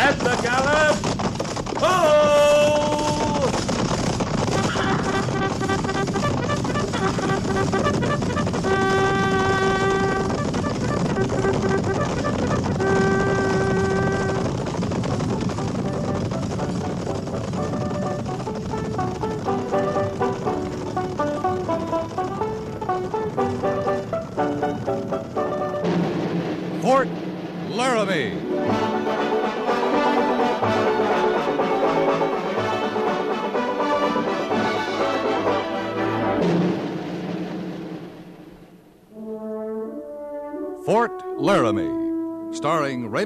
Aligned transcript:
At 0.00 0.24
the 0.24 0.39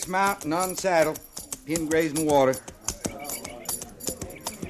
Dismount 0.00 0.44
and 0.46 0.54
unsaddle. 0.54 1.14
Pin 1.66 1.86
grazing 1.86 2.24
water. 2.24 2.54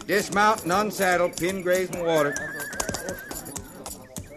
Dismount 0.08 0.64
and 0.64 0.72
unsaddle. 0.72 1.30
Pin 1.38 1.62
grazing 1.62 2.04
water. 2.04 2.34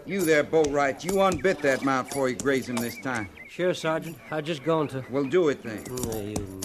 You 0.06 0.20
there, 0.20 0.44
Boatwright. 0.44 1.02
You 1.02 1.20
unbit 1.22 1.58
that 1.62 1.82
mount 1.82 2.10
before 2.10 2.28
you 2.28 2.36
graze 2.36 2.68
him 2.68 2.76
this 2.76 2.96
time. 3.00 3.28
Sure, 3.48 3.74
Sergeant. 3.74 4.16
I 4.30 4.40
just 4.40 4.62
going 4.62 4.86
to. 4.88 5.04
We'll 5.10 5.24
do 5.24 5.48
it 5.48 5.64
then. 5.64 5.82
Mm, 5.82 6.38
you- 6.38 6.60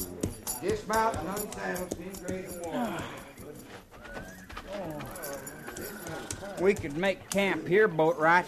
Dismount 0.62 1.18
and 1.18 1.29
unsaddle. 1.29 1.88
Pin 1.97 2.23
grazing 2.28 2.72
water. 2.72 3.03
We 6.62 6.75
could 6.75 6.95
make 6.95 7.28
camp 7.31 7.68
here, 7.68 7.89
Boatwright. 7.89 8.45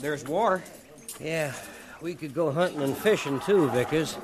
There's 0.00 0.24
water. 0.24 0.64
Yeah, 1.20 1.52
we 2.00 2.16
could 2.16 2.34
go 2.34 2.50
hunting 2.50 2.82
and 2.82 2.96
fishing 2.96 3.38
too, 3.38 3.70
Vickers. 3.70 4.16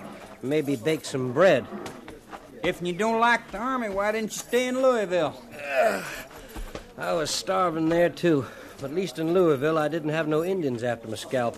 Maybe 0.43 0.77
bake 0.77 1.05
some 1.05 1.33
bread. 1.33 1.67
If 2.65 2.83
you 2.83 2.93
don't 2.93 3.21
like 3.21 3.51
the 3.51 3.59
army, 3.59 3.89
why 3.89 4.13
didn't 4.13 4.33
you 4.33 4.39
stay 4.39 4.67
in 4.69 4.83
Louisville? 4.83 5.41
I 6.99 7.13
was 7.13 7.31
starving 7.31 7.89
there 7.89 8.11
too. 8.11 8.47
But 8.81 8.91
at 8.91 8.97
least 8.97 9.19
in 9.19 9.33
Louisville, 9.33 9.79
I 9.79 9.89
didn't 9.89 10.11
have 10.11 10.27
no 10.27 10.45
Indians 10.45 10.83
after 10.83 11.09
my 11.09 11.15
scalp. 11.15 11.57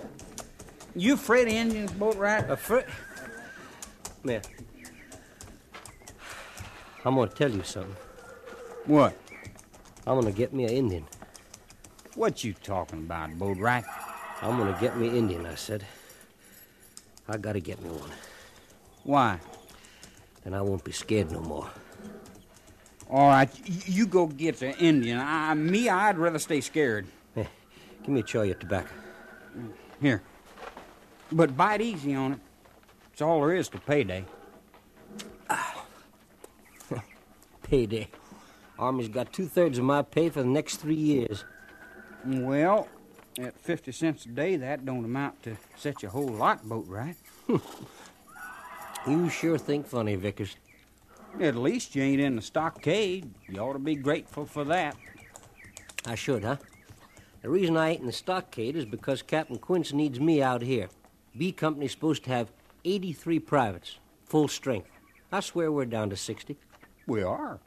You 0.95 1.15
afraid 1.15 1.49
of 1.49 1.55
Indians, 1.55 1.91
Boatwright? 1.93 2.49
Afraid? 2.51 2.85
Man, 4.23 4.43
I'm 7.05 7.15
gonna 7.15 7.31
tell 7.31 7.51
you 7.51 7.63
something. 7.63 7.97
What? 8.87 9.17
I'm 10.07 10.21
gonna 10.21 10.33
get 10.33 10.53
me 10.53 10.65
an 10.65 10.71
Indian. 10.71 11.07
What 12.15 12.45
you 12.45 12.53
talking 12.53 13.01
about, 13.01 13.31
Boatwright? 13.31 13.85
I'm 14.41 14.59
gonna 14.59 14.77
get 14.81 14.97
me 14.97 15.09
Indian. 15.09 15.47
I 15.47 15.55
said. 15.55 15.85
I 17.27 17.39
gotta 17.39 17.61
get 17.61 17.83
me 17.83 17.89
one. 17.89 18.11
Why? 19.05 19.39
Then 20.43 20.55
I 20.55 20.63
won't 20.63 20.85
be 20.85 20.93
scared 20.93 21.31
no 21.31 21.41
more. 21.41 21.69
All 23.11 23.29
right, 23.29 23.51
you 23.87 24.07
go 24.07 24.27
get 24.27 24.59
the 24.59 24.77
Indian. 24.79 25.19
I, 25.21 25.55
me, 25.55 25.89
I'd 25.89 26.19
rather 26.19 26.39
stay 26.39 26.61
scared. 26.61 27.07
Hey, 27.35 27.49
give 28.03 28.09
me 28.09 28.21
a 28.21 28.23
chaw 28.23 28.41
of 28.41 28.59
tobacco. 28.59 28.91
Here. 30.01 30.23
But 31.31 31.57
bite 31.57 31.81
easy 31.81 32.15
on 32.15 32.33
it. 32.33 32.39
It's 33.13 33.23
all 33.23 33.41
there 33.41 33.55
is 33.55 33.69
to 33.69 33.79
payday. 33.79 34.25
Payday. 37.63 38.09
Army's 38.79 39.09
got 39.09 39.33
two 39.33 39.47
thirds 39.47 39.79
of 39.79 39.85
my 39.85 40.03
pay 40.03 40.29
for 40.31 40.43
the 40.43 40.49
next 40.49 40.77
three 40.77 40.95
years. 40.95 41.45
Well, 42.27 42.89
at 43.39 43.59
50 43.61 43.93
cents 43.93 44.25
a 44.25 44.29
day, 44.29 44.57
that 44.57 44.85
don't 44.85 45.05
amount 45.05 45.43
to 45.45 45.57
such 45.77 46.05
a 46.05 46.09
whole 46.09 46.29
lot, 46.29 46.65
Boatwright. 46.65 47.17
You 49.07 49.29
sure 49.29 49.59
think 49.59 49.87
funny, 49.87 50.17
Vickers. 50.17 50.57
At 51.39 51.57
least 51.57 51.95
you 51.95 52.03
ain't 52.03 52.23
in 52.23 52.37
the 52.37 52.43
stockade. 52.43 53.31
You 53.49 53.61
ought 53.61 53.75
to 53.75 53.79
be 53.79 53.97
grateful 53.97 54.47
for 54.47 54.65
that. 54.65 54.97
I 56.07 56.15
should, 56.15 56.43
huh? 56.43 56.57
The 57.43 57.51
reason 57.51 57.77
I 57.77 57.91
ain't 57.91 58.01
in 58.01 58.07
the 58.07 58.13
stockade 58.13 58.77
is 58.77 58.87
because 58.87 59.21
Captain 59.21 59.59
Quince 59.59 59.93
needs 59.93 60.19
me 60.19 60.43
out 60.43 60.63
here. 60.63 60.89
B 61.37 61.53
Company's 61.53 61.93
supposed 61.93 62.25
to 62.25 62.31
have 62.31 62.51
83 62.85 63.41
privates, 63.41 63.99
full 64.25 64.49
strength. 64.49 64.89
I 65.31 65.41
swear 65.41 65.71
we're 65.71 65.85
down 65.85 66.09
to 66.09 66.17
60. 66.17 66.57
We 67.07 67.23
are. 67.23 67.59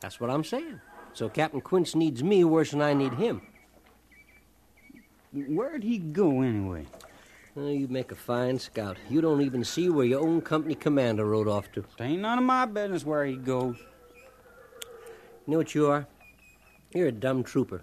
That's 0.00 0.18
what 0.18 0.30
I'm 0.30 0.44
saying. 0.44 0.80
So 1.12 1.28
Captain 1.28 1.60
Quince 1.60 1.94
needs 1.94 2.22
me 2.22 2.44
worse 2.44 2.70
than 2.70 2.80
I 2.80 2.94
need 2.94 3.14
him. 3.14 3.42
Where'd 5.32 5.82
he 5.82 5.98
go 5.98 6.40
anyway? 6.40 6.86
Oh, 7.62 7.68
you 7.68 7.88
make 7.88 8.10
a 8.10 8.14
fine 8.14 8.58
scout. 8.58 8.96
You 9.10 9.20
don't 9.20 9.42
even 9.42 9.64
see 9.64 9.90
where 9.90 10.06
your 10.06 10.22
own 10.22 10.40
company 10.40 10.74
commander 10.74 11.26
rode 11.26 11.46
off 11.46 11.70
to. 11.72 11.80
It 11.80 12.00
ain't 12.00 12.22
none 12.22 12.38
of 12.38 12.44
my 12.44 12.64
business 12.64 13.04
where 13.04 13.26
he 13.26 13.36
goes. 13.36 13.76
You 15.46 15.52
know 15.52 15.58
what 15.58 15.74
you 15.74 15.88
are? 15.88 16.06
You're 16.94 17.08
a 17.08 17.12
dumb 17.12 17.44
trooper. 17.44 17.82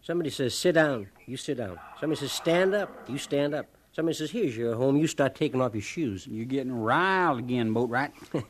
Somebody 0.00 0.30
says, 0.30 0.54
sit 0.54 0.72
down. 0.72 1.08
You 1.26 1.36
sit 1.36 1.58
down. 1.58 1.78
Somebody 2.00 2.18
says, 2.18 2.32
stand 2.32 2.72
up. 2.72 3.10
You 3.10 3.18
stand 3.18 3.54
up. 3.54 3.66
Somebody 3.92 4.16
says, 4.16 4.30
here's 4.30 4.56
your 4.56 4.74
home. 4.74 4.96
You 4.96 5.06
start 5.06 5.34
taking 5.34 5.60
off 5.60 5.74
your 5.74 5.82
shoes. 5.82 6.26
You're 6.26 6.46
getting 6.46 6.72
riled 6.72 7.40
again, 7.40 7.74
Boatwright. 7.74 8.12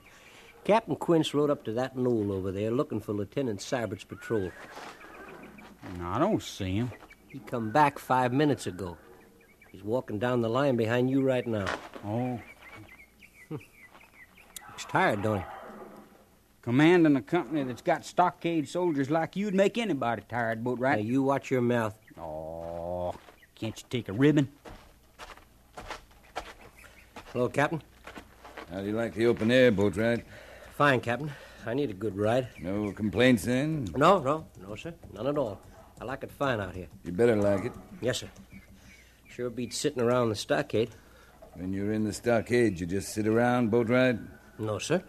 Captain 0.65 0.95
Quince 0.95 1.35
rode 1.35 1.51
up 1.51 1.65
to 1.65 1.73
that 1.73 1.97
knoll 1.97 2.31
over 2.31 2.53
there 2.53 2.71
looking 2.71 3.01
for 3.01 3.13
Lieutenant 3.13 3.61
Sybert's 3.61 4.05
patrol. 4.05 4.53
no, 5.99 6.07
I 6.07 6.21
don't 6.21 6.41
see 6.41 6.77
him. 6.77 6.93
He 7.27 7.41
come 7.41 7.73
back 7.73 7.99
five 7.99 8.33
minutes 8.33 8.69
ago. 8.69 8.97
He's 9.71 9.85
walking 9.85 10.19
down 10.19 10.41
the 10.41 10.49
line 10.49 10.77
behind 10.77 11.11
you 11.11 11.23
right 11.23 11.47
now. 11.47 11.67
Oh, 12.05 12.41
Looks 13.51 14.85
tired, 14.89 15.23
don't 15.23 15.39
he? 15.39 15.45
Commanding 16.63 17.17
a 17.17 17.23
company 17.23 17.63
that's 17.63 17.81
got 17.83 18.05
stockade 18.05 18.69
soldiers 18.69 19.11
like 19.11 19.35
you'd 19.37 19.55
make 19.55 19.79
anybody 19.79 20.23
tired, 20.29 20.63
boat 20.63 20.79
Now, 20.79 20.85
right? 20.89 21.05
you 21.05 21.23
watch 21.23 21.51
your 21.51 21.63
mouth. 21.63 21.97
Oh, 22.19 23.15
can't 23.55 23.77
you 23.81 23.85
take 23.89 24.09
a 24.09 24.13
ribbon? 24.13 24.49
Hello, 27.33 27.49
Captain. 27.49 27.81
How 28.71 28.81
do 28.81 28.87
you 28.87 28.93
like 28.93 29.15
the 29.15 29.27
open 29.27 29.51
air 29.51 29.71
Boatwright? 29.73 30.23
Fine, 30.77 31.01
Captain. 31.01 31.31
I 31.67 31.75
need 31.75 31.91
a 31.91 31.95
good 31.95 32.17
ride. 32.17 32.49
No 32.61 32.91
complaints 32.93 33.45
then? 33.45 33.87
No, 33.97 34.19
no, 34.19 34.47
no, 34.67 34.75
sir. 34.75 34.95
None 35.13 35.27
at 35.29 35.39
all. 35.39 35.61
I 36.01 36.05
like 36.05 36.23
it 36.25 36.33
fine 36.33 36.61
out 36.61 36.75
here. 36.75 36.87
You 37.05 37.13
better 37.13 37.37
like 37.37 37.67
it. 37.67 37.73
Yes, 38.01 38.19
sir. 38.19 38.29
Sure 39.35 39.49
beats 39.49 39.79
sitting 39.79 40.03
around 40.03 40.29
the 40.29 40.35
stockade. 40.35 40.91
When 41.55 41.73
you're 41.73 41.93
in 41.93 42.03
the 42.03 42.13
stockade, 42.13 42.81
you 42.81 42.87
just 42.87 43.15
sit 43.15 43.29
around, 43.29 43.71
Boatwright? 43.71 44.21
No, 44.59 44.81
sir. 44.81 45.03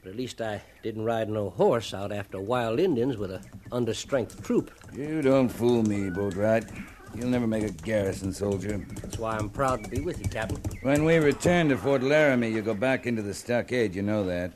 But 0.00 0.10
at 0.10 0.16
least 0.16 0.40
I 0.40 0.62
didn't 0.84 1.04
ride 1.04 1.28
no 1.28 1.50
horse 1.50 1.92
out 1.92 2.12
after 2.12 2.40
wild 2.40 2.78
Indians 2.78 3.16
with 3.16 3.32
a 3.32 3.42
understrength 3.70 4.44
troop. 4.44 4.70
You 4.92 5.22
don't 5.22 5.48
fool 5.48 5.82
me, 5.82 6.08
Boatwright. 6.08 6.70
You'll 7.16 7.30
never 7.30 7.48
make 7.48 7.64
a 7.64 7.72
garrison 7.72 8.32
soldier. 8.32 8.78
That's 9.02 9.18
why 9.18 9.36
I'm 9.36 9.50
proud 9.50 9.82
to 9.82 9.90
be 9.90 10.00
with 10.02 10.20
you, 10.20 10.28
Captain. 10.28 10.62
When 10.82 11.04
we 11.04 11.16
return 11.16 11.68
to 11.70 11.76
Fort 11.76 12.02
Laramie, 12.02 12.50
you 12.50 12.62
go 12.62 12.74
back 12.74 13.06
into 13.06 13.22
the 13.22 13.34
stockade. 13.34 13.92
You 13.92 14.02
know 14.02 14.24
that. 14.24 14.52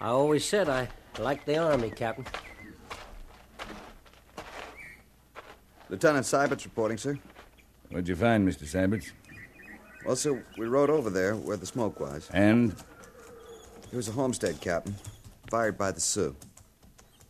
I 0.00 0.08
always 0.08 0.44
said 0.44 0.68
I 0.68 0.88
liked 1.18 1.44
the 1.44 1.58
Army, 1.58 1.90
Captain. 1.90 2.24
Lieutenant 5.88 6.24
Sybert's 6.24 6.64
reporting, 6.64 6.98
sir. 6.98 7.18
What'd 7.90 8.08
you 8.08 8.16
find, 8.16 8.46
Mr. 8.48 8.64
Syberts? 8.64 9.12
Well, 10.04 10.16
sir, 10.16 10.44
we 10.56 10.66
rode 10.66 10.90
over 10.90 11.10
there 11.10 11.34
where 11.34 11.56
the 11.56 11.66
smoke 11.66 11.98
was. 12.00 12.28
And 12.32 12.74
It 13.92 13.96
was 13.96 14.08
a 14.08 14.12
homestead, 14.12 14.60
Captain. 14.60 14.96
Fired 15.50 15.78
by 15.78 15.92
the 15.92 16.00
Sioux. 16.00 16.34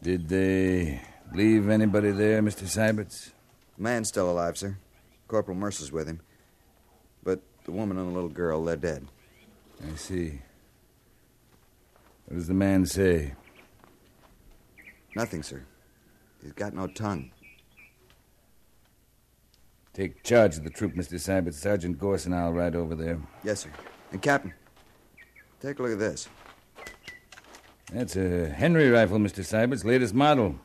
did 0.03 0.29
they 0.29 1.01
leave 1.35 1.69
anybody 1.69 2.11
there, 2.11 2.43
Mr. 2.43 2.65
Syberts? 2.65 3.33
The 3.77 3.83
man's 3.83 4.09
still 4.09 4.31
alive, 4.31 4.57
sir. 4.57 4.79
Corporal 5.29 5.57
Mercer's 5.57 5.93
with 5.93 6.07
him. 6.09 6.21
But 7.23 7.41
the 7.65 7.73
woman 7.73 7.99
and 7.99 8.09
the 8.11 8.15
little 8.15 8.29
girl, 8.31 8.65
they're 8.65 8.77
dead. 8.77 9.07
I 9.93 9.97
see. 9.97 10.41
What 12.27 12.37
does 12.39 12.49
the 12.49 12.55
man 12.55 12.87
say? 12.87 13.35
Nothing, 15.15 15.43
sir. 15.43 15.65
He's 16.43 16.53
got 16.53 16.73
no 16.75 16.87
tongue. 16.87 17.31
Take 19.97 20.23
charge 20.23 20.59
of 20.59 20.65
the 20.65 20.69
troop, 20.69 20.95
Mr. 20.95 21.15
Syberts. 21.15 21.55
Sergeant 21.55 21.99
Gorse 21.99 22.27
and 22.27 22.35
I'll 22.35 22.53
ride 22.53 22.77
over 22.77 22.95
there. 22.95 23.19
Yes, 23.43 23.61
sir. 23.61 23.71
And, 24.13 24.21
Captain, 24.21 24.53
take 25.63 25.79
a 25.79 25.83
look 25.83 25.93
at 25.93 25.99
this. 25.99 26.29
That's 27.91 28.15
a 28.15 28.51
Henry 28.51 28.91
rifle, 28.91 29.17
Mr. 29.17 29.41
Syberts, 29.41 29.87
latest 29.87 30.13
model. 30.13 30.57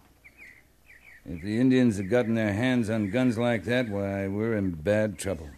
If 1.26 1.42
the 1.44 1.62
Indians 1.62 1.96
had 1.96 2.10
gotten 2.10 2.36
their 2.36 2.52
hands 2.52 2.90
on 2.90 3.10
guns 3.10 3.38
like 3.38 3.64
that, 3.64 3.88
why, 3.88 4.28
we're 4.28 4.58
in 4.58 4.72
bad 4.72 5.18
trouble. 5.18 5.50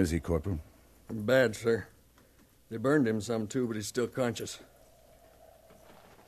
Is 0.00 0.10
he, 0.10 0.20
Corporal? 0.20 0.58
Bad, 1.10 1.54
sir. 1.56 1.86
They 2.70 2.76
burned 2.76 3.06
him 3.06 3.20
some, 3.20 3.46
too, 3.46 3.66
but 3.66 3.76
he's 3.76 3.86
still 3.86 4.06
conscious. 4.06 4.58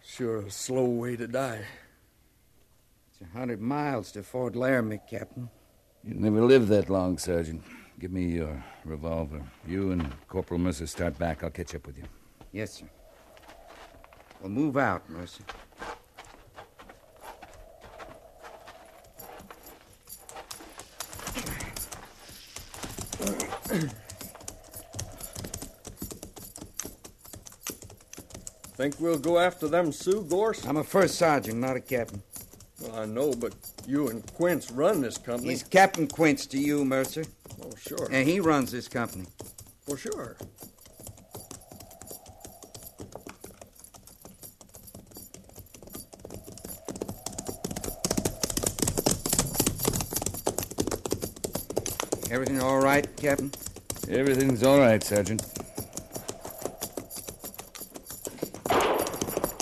Sure 0.04 0.38
a 0.38 0.50
slow 0.50 0.84
way 0.84 1.16
to 1.16 1.26
die. 1.26 1.64
It's 3.10 3.20
a 3.20 3.38
hundred 3.38 3.60
miles 3.60 4.12
to 4.12 4.22
Fort 4.22 4.56
Laramie, 4.56 5.00
Captain. 5.08 5.48
You 6.04 6.14
never 6.14 6.42
lived 6.42 6.68
that 6.68 6.90
long, 6.90 7.18
Sergeant. 7.18 7.62
Give 8.00 8.10
me 8.10 8.24
your 8.24 8.64
revolver. 8.84 9.40
You 9.66 9.92
and 9.92 10.12
Corporal 10.26 10.58
Mercer 10.58 10.88
start 10.88 11.16
back. 11.18 11.44
I'll 11.44 11.50
catch 11.50 11.74
up 11.74 11.86
with 11.86 11.98
you. 11.98 12.04
Yes, 12.50 12.74
sir. 12.74 12.86
Well, 14.40 14.50
move 14.50 14.76
out, 14.76 15.08
Mercer. 15.08 15.44
Think 28.82 28.98
we'll 28.98 29.16
go 29.16 29.38
after 29.38 29.68
them 29.68 29.92
Sioux, 29.92 30.26
Gorse? 30.28 30.66
I'm 30.66 30.76
a 30.76 30.82
first 30.82 31.14
sergeant, 31.14 31.60
not 31.60 31.76
a 31.76 31.80
captain. 31.80 32.20
Well, 32.80 33.02
I 33.02 33.04
know, 33.04 33.32
but 33.32 33.54
you 33.86 34.08
and 34.08 34.26
Quince 34.34 34.72
run 34.72 35.00
this 35.00 35.16
company. 35.18 35.50
He's 35.50 35.62
Captain 35.62 36.08
Quince 36.08 36.46
to 36.46 36.58
you, 36.58 36.84
Mercer. 36.84 37.22
Oh, 37.64 37.70
sure. 37.78 38.08
And 38.10 38.28
he 38.28 38.40
runs 38.40 38.72
this 38.72 38.88
company. 38.88 39.26
For 39.86 39.96
sure. 39.96 40.36
Everything 52.32 52.60
all 52.60 52.80
right, 52.80 53.06
Captain? 53.16 53.52
Everything's 54.08 54.64
all 54.64 54.80
right, 54.80 55.00
Sergeant. 55.04 55.51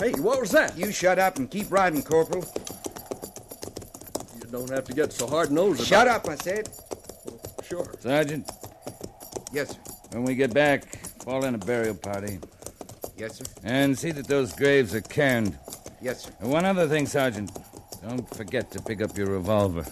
Hey, 0.01 0.13
what 0.13 0.41
was 0.41 0.49
that? 0.49 0.75
You 0.75 0.91
shut 0.91 1.19
up 1.19 1.37
and 1.37 1.47
keep 1.47 1.71
riding, 1.71 2.01
Corporal. 2.01 2.43
You 4.33 4.49
don't 4.51 4.67
have 4.71 4.83
to 4.85 4.93
get 4.93 5.13
so 5.13 5.27
hard 5.27 5.51
nosed. 5.51 5.85
Shut 5.85 6.07
up, 6.07 6.27
I 6.27 6.35
said. 6.37 6.69
Sure. 7.63 7.87
Sergeant, 7.99 8.49
Yes, 9.53 9.73
sir. 9.73 9.77
when 10.13 10.23
we 10.23 10.33
get 10.33 10.55
back, 10.55 10.85
fall 11.23 11.45
in 11.45 11.53
a 11.53 11.59
burial 11.59 11.93
party. 11.93 12.39
Yes, 13.15 13.37
sir. 13.37 13.45
And 13.63 13.95
see 13.95 14.11
that 14.11 14.27
those 14.27 14.53
graves 14.53 14.95
are 14.95 15.01
cairned. 15.01 15.55
Yes, 16.01 16.23
sir. 16.23 16.31
And 16.39 16.51
one 16.51 16.65
other 16.65 16.87
thing, 16.87 17.05
Sergeant. 17.05 17.51
Don't 18.01 18.27
forget 18.35 18.71
to 18.71 18.81
pick 18.81 19.03
up 19.03 19.15
your 19.15 19.27
revolver. 19.27 19.85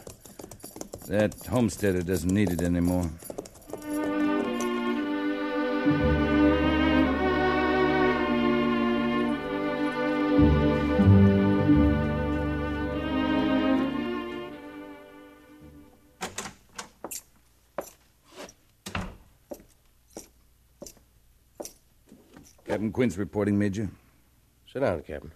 That 1.08 1.36
homesteader 1.46 2.02
doesn't 2.02 2.32
need 2.32 2.50
it 2.50 2.64
anymore. 2.64 3.12
Quince 23.00 23.18
reporting, 23.18 23.58
Major. 23.58 23.90
Sit 24.68 24.82
down, 24.82 25.02
Captain. 25.04 25.32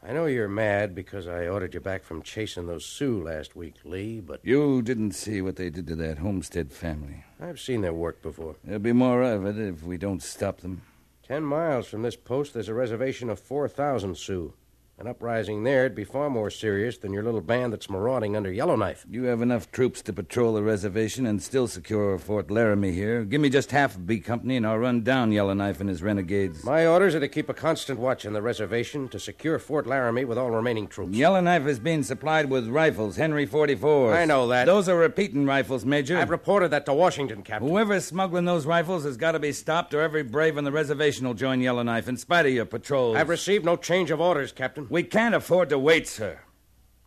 I 0.00 0.12
know 0.12 0.26
you're 0.26 0.46
mad 0.46 0.94
because 0.94 1.26
I 1.26 1.48
ordered 1.48 1.74
you 1.74 1.80
back 1.80 2.04
from 2.04 2.22
chasing 2.22 2.68
those 2.68 2.86
Sioux 2.86 3.20
last 3.20 3.56
week, 3.56 3.74
Lee, 3.82 4.20
but 4.20 4.38
You 4.44 4.82
didn't 4.82 5.16
see 5.16 5.42
what 5.42 5.56
they 5.56 5.68
did 5.68 5.88
to 5.88 5.96
that 5.96 6.18
Homestead 6.18 6.70
family. 6.70 7.24
I've 7.40 7.58
seen 7.58 7.80
their 7.80 7.92
work 7.92 8.22
before. 8.22 8.54
There'll 8.62 8.78
be 8.78 8.92
more 8.92 9.24
of 9.24 9.44
it 9.44 9.58
if 9.58 9.82
we 9.82 9.98
don't 9.98 10.22
stop 10.22 10.60
them. 10.60 10.82
Ten 11.24 11.42
miles 11.42 11.88
from 11.88 12.02
this 12.02 12.14
post, 12.14 12.54
there's 12.54 12.68
a 12.68 12.74
reservation 12.74 13.28
of 13.28 13.40
4,000 13.40 14.16
Sioux. 14.16 14.54
An 15.00 15.06
uprising 15.06 15.62
there'd 15.62 15.94
be 15.94 16.04
far 16.04 16.28
more 16.28 16.50
serious 16.50 16.98
than 16.98 17.10
your 17.10 17.22
little 17.22 17.40
band 17.40 17.72
that's 17.72 17.88
marauding 17.88 18.36
under 18.36 18.52
Yellowknife. 18.52 19.06
You 19.08 19.24
have 19.24 19.40
enough 19.40 19.72
troops 19.72 20.02
to 20.02 20.12
patrol 20.12 20.52
the 20.52 20.62
reservation 20.62 21.24
and 21.24 21.42
still 21.42 21.68
secure 21.68 22.18
Fort 22.18 22.50
Laramie 22.50 22.92
here. 22.92 23.24
Give 23.24 23.40
me 23.40 23.48
just 23.48 23.70
half 23.70 23.96
of 23.96 24.06
B 24.06 24.20
Company, 24.20 24.58
and 24.58 24.66
I'll 24.66 24.76
run 24.76 25.00
down 25.00 25.32
Yellowknife 25.32 25.80
and 25.80 25.88
his 25.88 26.02
renegades. 26.02 26.64
My 26.64 26.86
orders 26.86 27.14
are 27.14 27.20
to 27.20 27.28
keep 27.28 27.48
a 27.48 27.54
constant 27.54 27.98
watch 27.98 28.26
on 28.26 28.34
the 28.34 28.42
reservation 28.42 29.08
to 29.08 29.18
secure 29.18 29.58
Fort 29.58 29.86
Laramie 29.86 30.26
with 30.26 30.36
all 30.36 30.50
remaining 30.50 30.86
troops. 30.86 31.16
Yellowknife 31.16 31.66
is 31.66 31.78
being 31.78 32.02
supplied 32.02 32.50
with 32.50 32.68
rifles, 32.68 33.16
Henry 33.16 33.46
44s. 33.46 34.14
I 34.14 34.26
know 34.26 34.48
that. 34.48 34.66
Those 34.66 34.86
are 34.86 34.98
repeating 34.98 35.46
rifles, 35.46 35.86
Major. 35.86 36.18
I've 36.18 36.28
reported 36.28 36.72
that 36.72 36.84
to 36.84 36.92
Washington, 36.92 37.42
Captain. 37.42 37.66
Whoever's 37.66 38.04
smuggling 38.04 38.44
those 38.44 38.66
rifles 38.66 39.04
has 39.04 39.16
got 39.16 39.32
to 39.32 39.38
be 39.38 39.52
stopped, 39.52 39.94
or 39.94 40.02
every 40.02 40.24
brave 40.24 40.58
on 40.58 40.64
the 40.64 40.72
reservation 40.72 41.26
will 41.26 41.32
join 41.32 41.62
Yellowknife, 41.62 42.06
in 42.06 42.18
spite 42.18 42.44
of 42.44 42.52
your 42.52 42.66
patrols. 42.66 43.16
I've 43.16 43.30
received 43.30 43.64
no 43.64 43.76
change 43.76 44.10
of 44.10 44.20
orders, 44.20 44.52
Captain. 44.52 44.88
We 44.90 45.04
can't 45.04 45.36
afford 45.36 45.68
to 45.68 45.78
wait, 45.78 46.08
sir. 46.08 46.40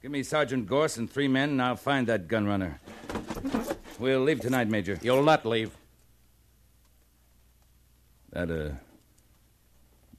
Give 0.02 0.10
me 0.10 0.24
Sergeant 0.24 0.68
Gorse 0.68 0.96
and 0.96 1.12
three 1.12 1.28
men, 1.28 1.50
and 1.50 1.62
I'll 1.62 1.76
find 1.76 2.08
that 2.08 2.30
gun 2.30 2.46
runner. 2.46 2.80
We'll 4.00 4.22
leave 4.22 4.40
tonight, 4.40 4.70
Major. 4.70 4.98
You'll 5.02 5.22
not 5.22 5.46
leave. 5.46 5.72
That 8.32 8.50
a 8.50 8.78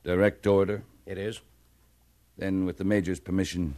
direct 0.04 0.46
order? 0.46 0.82
It 1.06 1.16
is. 1.16 1.40
Then, 2.36 2.66
with 2.66 2.76
the 2.76 2.84
Major's 2.84 3.18
permission. 3.18 3.76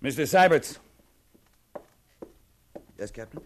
Mr. 0.00 0.22
Syberts, 0.24 0.78
Yes, 2.98 3.10
Captain? 3.10 3.42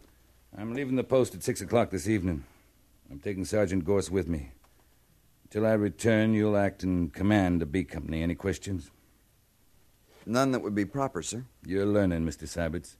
I'm 0.60 0.74
leaving 0.74 0.96
the 0.96 1.04
post 1.04 1.34
at 1.34 1.42
six 1.42 1.62
o'clock 1.62 1.88
this 1.88 2.06
evening. 2.06 2.44
I'm 3.10 3.18
taking 3.18 3.46
Sergeant 3.46 3.82
Gorse 3.82 4.10
with 4.10 4.28
me. 4.28 4.50
Till 5.48 5.64
I 5.64 5.72
return, 5.72 6.34
you'll 6.34 6.54
act 6.54 6.84
in 6.84 7.08
command 7.08 7.62
of 7.62 7.72
B 7.72 7.82
Company. 7.82 8.22
Any 8.22 8.34
questions? 8.34 8.90
None 10.26 10.50
that 10.50 10.60
would 10.60 10.74
be 10.74 10.84
proper, 10.84 11.22
sir. 11.22 11.46
You're 11.64 11.86
learning, 11.86 12.26
Mr. 12.26 12.44
Syberts. 12.44 12.96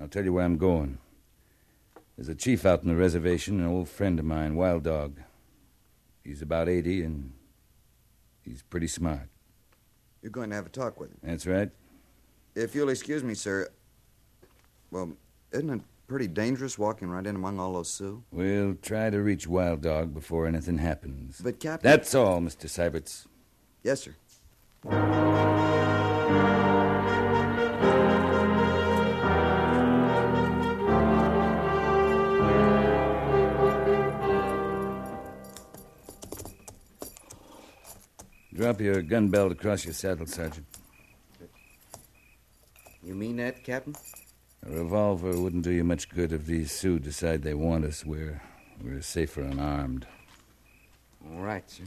I'll 0.00 0.06
tell 0.06 0.24
you 0.24 0.32
where 0.34 0.44
I'm 0.44 0.56
going. 0.56 0.98
There's 2.16 2.28
a 2.28 2.34
chief 2.36 2.64
out 2.64 2.82
on 2.82 2.86
the 2.86 2.94
reservation, 2.94 3.58
an 3.58 3.66
old 3.66 3.88
friend 3.88 4.16
of 4.20 4.24
mine, 4.24 4.54
Wild 4.54 4.84
Dog. 4.84 5.18
He's 6.22 6.42
about 6.42 6.68
80, 6.68 7.02
and 7.02 7.32
he's 8.40 8.62
pretty 8.62 8.86
smart. 8.86 9.28
You're 10.22 10.30
going 10.30 10.50
to 10.50 10.56
have 10.56 10.66
a 10.66 10.70
talk 10.70 11.00
with 11.00 11.10
him. 11.10 11.18
That's 11.24 11.44
right. 11.44 11.70
If 12.54 12.76
you'll 12.76 12.90
excuse 12.90 13.24
me, 13.24 13.34
sir. 13.34 13.68
Well, 14.92 15.10
isn't 15.50 15.70
it 15.70 15.80
pretty 16.06 16.28
dangerous 16.28 16.78
walking 16.78 17.08
right 17.08 17.26
in 17.26 17.36
among 17.36 17.58
all 17.58 17.74
those 17.74 17.90
Sioux? 17.90 18.22
We'll 18.30 18.74
try 18.74 19.10
to 19.10 19.20
reach 19.20 19.46
Wild 19.46 19.82
Dog 19.82 20.14
before 20.14 20.46
anything 20.46 20.78
happens. 20.78 21.40
But, 21.42 21.60
Captain. 21.60 21.88
That's 21.88 22.14
all, 22.14 22.40
Mr. 22.40 22.66
Syberts. 22.66 23.26
Yes, 23.82 24.02
sir. 24.02 24.14
Drop 38.54 38.80
your 38.80 39.02
gun 39.02 39.28
belt 39.28 39.52
across 39.52 39.84
your 39.84 39.92
saddle, 39.92 40.26
Sergeant. 40.26 40.66
You 43.02 43.14
mean 43.14 43.36
that, 43.36 43.62
Captain? 43.62 43.94
A 44.66 44.78
revolver 44.78 45.38
wouldn't 45.38 45.62
do 45.62 45.70
you 45.70 45.84
much 45.84 46.08
good 46.08 46.32
if 46.32 46.46
these 46.46 46.72
Sioux 46.72 46.98
decide 46.98 47.42
they 47.42 47.54
want 47.54 47.84
us. 47.84 48.04
We're, 48.04 48.42
we're 48.82 49.00
safer 49.00 49.42
unarmed. 49.42 50.08
All 51.30 51.40
right, 51.40 51.62
sir. 51.70 51.84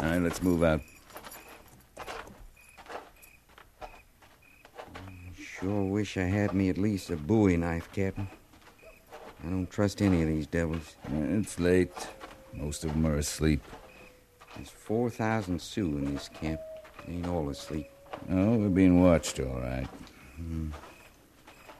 All 0.00 0.10
right, 0.10 0.22
let's 0.22 0.42
move 0.42 0.62
out. 0.62 0.80
Sure 5.36 5.82
wish 5.82 6.16
I 6.16 6.24
had 6.24 6.54
me 6.54 6.70
at 6.70 6.78
least 6.78 7.10
a 7.10 7.16
bowie 7.16 7.58
knife, 7.58 7.90
Captain. 7.92 8.28
I 9.46 9.50
don't 9.50 9.70
trust 9.70 10.00
any 10.00 10.22
of 10.22 10.28
these 10.28 10.46
devils. 10.46 10.96
It's 11.10 11.58
late. 11.60 11.92
Most 12.54 12.84
of 12.84 12.92
them 12.92 13.06
are 13.06 13.16
asleep. 13.16 13.62
There's 14.56 14.70
4,000 14.70 15.60
Sioux 15.60 15.98
in 15.98 16.14
this 16.14 16.28
camp. 16.28 16.60
They 17.06 17.14
ain't 17.14 17.26
all 17.26 17.48
asleep. 17.48 17.90
Oh, 18.30 18.56
we're 18.56 18.68
being 18.68 19.02
watched, 19.02 19.40
all 19.40 19.60
right. 19.60 19.88
Hmm. 20.36 20.70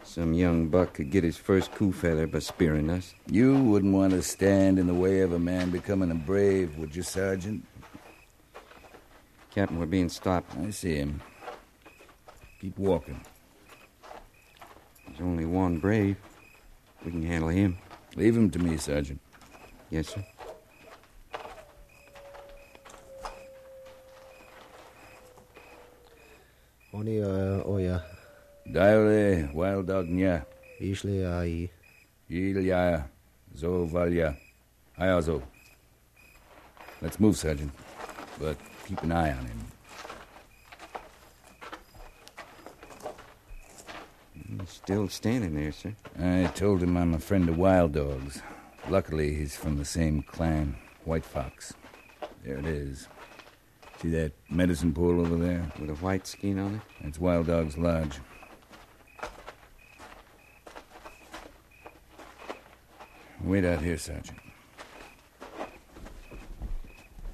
Some 0.03 0.35
young 0.35 0.69
buck 0.69 0.95
could 0.95 1.11
get 1.11 1.25
his 1.25 1.37
first 1.37 1.73
coup 1.73 1.93
feather 1.93 2.27
by 2.27 2.41
spearing 2.41 2.91
us. 2.91 3.15
You 3.27 3.55
wouldn't 3.55 3.95
want 3.95 4.13
to 4.13 4.23
stand 4.23 4.79
in 4.79 4.87
the 4.87 4.95
way 4.95 5.21
of 5.21 5.33
a 5.33 5.39
man 5.39 5.71
becoming 5.71 6.11
a 6.11 6.15
brave, 6.15 6.77
would 6.77 6.95
you, 6.95 7.03
Sergeant? 7.03 7.65
Captain, 9.55 9.79
we're 9.79 9.87
being 9.87 10.09
stopped. 10.09 10.57
I 10.59 10.71
see 10.71 10.97
him. 10.97 11.21
Keep 12.61 12.79
walking. 12.79 13.21
There's 15.07 15.21
only 15.21 15.47
one 15.47 15.79
brave. 15.79 16.17
We 17.05 17.11
can 17.13 17.23
handle 17.23 17.49
him. 17.49 17.79
Leave 18.17 18.37
him 18.37 18.51
to 18.51 18.59
me, 18.59 18.77
Sergeant. 18.77 19.21
Yes, 19.91 20.09
sir. 20.09 20.25
Oni 26.95 27.19
eh, 27.19 27.63
oja 27.67 28.01
Diale, 28.67 29.49
wild 29.53 29.87
dog 29.87 30.07
nya. 30.07 30.45
išli 30.81 31.25
ai 31.27 31.69
Ilya, 32.31 33.05
zo 33.57 33.85
valya. 33.87 34.35
Ayazo. 34.99 35.43
Let's 37.03 37.21
move, 37.21 37.37
Sergeant. 37.37 37.73
But 38.41 38.57
keep 38.87 39.03
an 39.03 39.13
eye 39.13 39.33
on 39.33 39.45
him. 39.45 39.61
He's 44.61 44.71
still 44.71 45.09
standing 45.09 45.55
there, 45.55 45.73
sir. 45.73 45.95
I 46.19 46.47
told 46.55 46.83
him 46.83 46.97
I'm 46.97 47.15
a 47.15 47.19
friend 47.19 47.49
of 47.49 47.59
Wild 47.59 47.93
Dog's. 47.93 48.41
Luckily, 48.89 49.35
he's 49.35 49.57
from 49.57 49.77
the 49.77 49.85
same 49.85 50.23
clan, 50.23 50.77
White 51.05 51.25
Fox. 51.25 51.75
There 52.45 52.59
it 52.59 52.67
is. 52.67 53.09
See 54.05 54.11
that 54.11 54.33
medicine 54.51 54.93
pool 54.93 55.19
over 55.19 55.37
there? 55.37 55.73
With 55.81 55.89
a 55.89 55.95
white 55.95 56.27
skin 56.27 56.59
on 56.59 56.75
it? 56.75 56.81
That's 57.03 57.19
Wild 57.19 57.47
Dog's 57.47 57.79
lodge. 57.79 58.19
Wait 63.43 63.65
out 63.65 63.81
here, 63.81 63.97
Sergeant. 63.97 64.39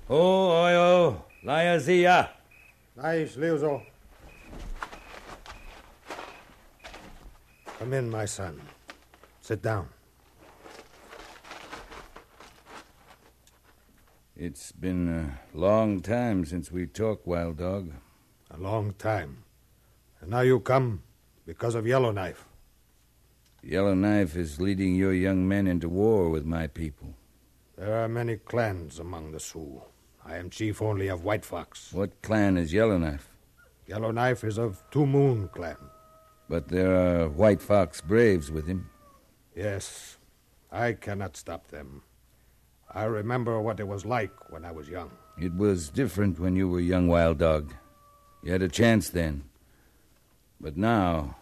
Oh, 0.09 0.51
oyo, 0.51 1.23
Liazia. 1.45 2.29
Nice, 2.95 3.35
Leozo. 3.35 3.83
Come 7.81 7.93
in, 7.95 8.09
my 8.09 8.27
son. 8.27 8.61
Sit 9.41 9.61
down. 9.61 9.89
It's 14.43 14.73
been 14.73 15.07
a 15.07 15.39
long 15.53 16.01
time 16.01 16.47
since 16.47 16.73
we 16.73 16.87
talked, 16.87 17.27
Wild 17.27 17.59
Dog. 17.59 17.93
A 18.51 18.57
long 18.57 18.95
time. 18.95 19.45
And 20.19 20.31
now 20.31 20.41
you 20.41 20.61
come 20.61 21.03
because 21.45 21.75
of 21.75 21.87
Yellowknife. 21.87 22.47
Yellowknife 23.63 24.37
is 24.37 24.59
leading 24.59 24.95
your 24.95 25.13
young 25.13 25.47
men 25.47 25.67
into 25.67 25.91
war 25.91 26.31
with 26.31 26.47
my 26.47 26.69
people. 26.69 27.13
There 27.77 28.03
are 28.03 28.09
many 28.09 28.39
clans 28.39 28.99
among 28.99 29.33
the 29.33 29.41
Sioux. 29.41 29.83
I 30.25 30.37
am 30.37 30.49
chief 30.49 30.81
only 30.81 31.09
of 31.09 31.23
White 31.23 31.45
Fox. 31.45 31.93
What 31.93 32.23
clan 32.23 32.57
is 32.57 32.73
Yellowknife? 32.73 33.29
Yellowknife 33.87 34.43
is 34.43 34.57
of 34.57 34.83
Two 34.91 35.05
Moon 35.05 35.49
clan. 35.49 35.77
But 36.49 36.69
there 36.69 36.97
are 36.97 37.29
White 37.29 37.61
Fox 37.61 38.01
braves 38.01 38.51
with 38.51 38.67
him. 38.67 38.89
Yes, 39.55 40.17
I 40.73 40.95
cannot 40.95 41.37
stop 41.37 41.69
them. 41.69 42.05
I 42.93 43.05
remember 43.05 43.61
what 43.61 43.79
it 43.79 43.87
was 43.87 44.05
like 44.05 44.51
when 44.51 44.65
I 44.65 44.73
was 44.73 44.89
young. 44.89 45.11
It 45.39 45.55
was 45.55 45.89
different 45.89 46.41
when 46.41 46.57
you 46.57 46.69
were 46.69 46.81
young, 46.81 47.07
Wild 47.07 47.39
Dog. 47.39 47.73
You 48.43 48.53
had 48.53 48.63
a 48.63 48.69
chance 48.69 49.11
then. 49.11 49.45
But 50.61 50.77
now, 50.77 51.37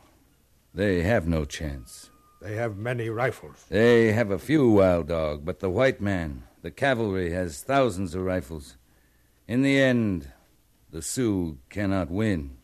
they 0.75 1.02
have 1.02 1.26
no 1.26 1.45
chance. 1.45 2.11
They 2.40 2.55
have 2.55 2.76
many 2.76 3.09
rifles. 3.09 3.64
They 3.69 4.12
have 4.12 4.31
a 4.31 4.38
few, 4.38 4.71
Wild 4.71 5.09
Dog, 5.09 5.45
but 5.45 5.61
the 5.61 5.71
white 5.71 6.00
man, 6.00 6.45
the 6.62 6.71
cavalry, 6.71 7.31
has 7.33 7.62
thousands 7.62 8.14
of 8.14 8.23
rifles. 8.23 8.76
In 9.49 9.62
the 9.62 9.81
end, 9.81 10.31
the 10.90 11.02
Sioux 11.02 11.59
cannot 11.71 12.11
win. 12.11 12.59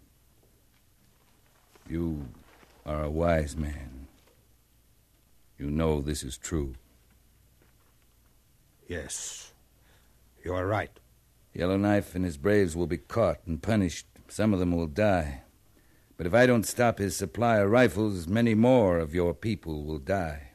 You 1.89 2.29
are 2.87 3.03
a 3.03 3.11
wise 3.11 3.57
man. 3.57 4.09
You 5.59 5.71
know 5.71 6.01
this 6.01 6.23
is 6.23 6.37
true. 6.37 6.75
Yes, 8.87 9.53
you 10.45 10.55
are 10.55 10.67
right. 10.67 11.01
Yellowknife 11.55 12.15
and 12.15 12.25
his 12.25 12.37
braves 12.37 12.77
will 12.77 12.87
be 12.87 12.99
caught 12.99 13.39
and 13.47 13.63
punished. 13.63 14.07
Some 14.29 14.53
of 14.53 14.59
them 14.59 14.73
will 14.73 14.87
die. 14.87 15.43
But 16.17 16.27
if 16.27 16.35
I 16.35 16.47
don't 16.47 16.67
stop 16.67 16.99
his 16.99 17.17
supply 17.17 17.59
of 17.59 17.71
rifles, 17.71 18.27
many 18.27 18.55
more 18.55 18.99
of 18.99 19.15
your 19.15 19.35
people 19.35 19.85
will 19.85 19.99
die. 19.99 20.51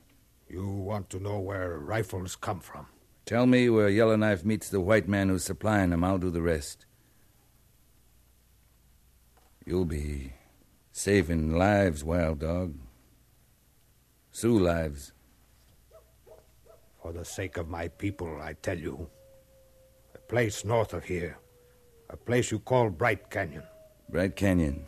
You 0.47 0.67
want 0.67 1.09
to 1.11 1.19
know 1.19 1.39
where 1.39 1.77
rifles 1.77 2.35
come 2.35 2.59
from. 2.59 2.87
Tell 3.25 3.45
me 3.45 3.69
where 3.69 3.89
Yellowknife 3.89 4.43
meets 4.43 4.69
the 4.69 4.79
white 4.79 5.07
man 5.07 5.29
who's 5.29 5.43
supplying 5.43 5.91
them. 5.91 6.03
I'll 6.03 6.17
do 6.17 6.31
the 6.31 6.41
rest. 6.41 6.85
You'll 9.65 9.85
be 9.85 10.33
saving 10.91 11.55
lives, 11.55 12.03
Wild 12.03 12.39
Dog. 12.39 12.75
Sioux 14.31 14.59
lives. 14.59 15.11
For 17.01 17.13
the 17.13 17.23
sake 17.23 17.57
of 17.57 17.69
my 17.69 17.87
people, 17.87 18.39
I 18.41 18.53
tell 18.53 18.77
you. 18.77 19.09
A 20.15 20.19
place 20.19 20.65
north 20.65 20.93
of 20.93 21.05
here. 21.05 21.37
A 22.09 22.17
place 22.17 22.51
you 22.51 22.59
call 22.59 22.89
Bright 22.89 23.29
Canyon. 23.29 23.63
Bright 24.09 24.35
Canyon. 24.35 24.85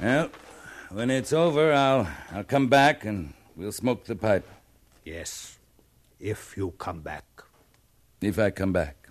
Well, 0.00 0.30
when 0.90 1.10
it's 1.10 1.32
over, 1.32 1.72
I'll 1.72 2.08
I'll 2.32 2.44
come 2.44 2.68
back 2.68 3.04
and 3.04 3.34
we'll 3.56 3.72
smoke 3.72 4.04
the 4.04 4.16
pipe. 4.16 4.46
Yes, 5.04 5.58
if 6.20 6.56
you 6.56 6.72
come 6.72 7.00
back. 7.00 7.24
If 8.20 8.38
I 8.38 8.50
come 8.50 8.72
back. 8.72 9.01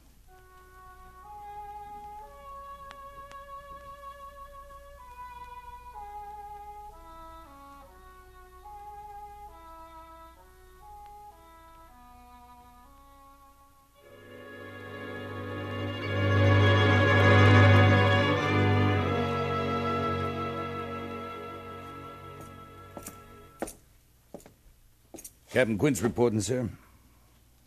Captain 25.52 25.78
Quince 25.78 26.02
reporting, 26.02 26.40
sir. 26.40 26.70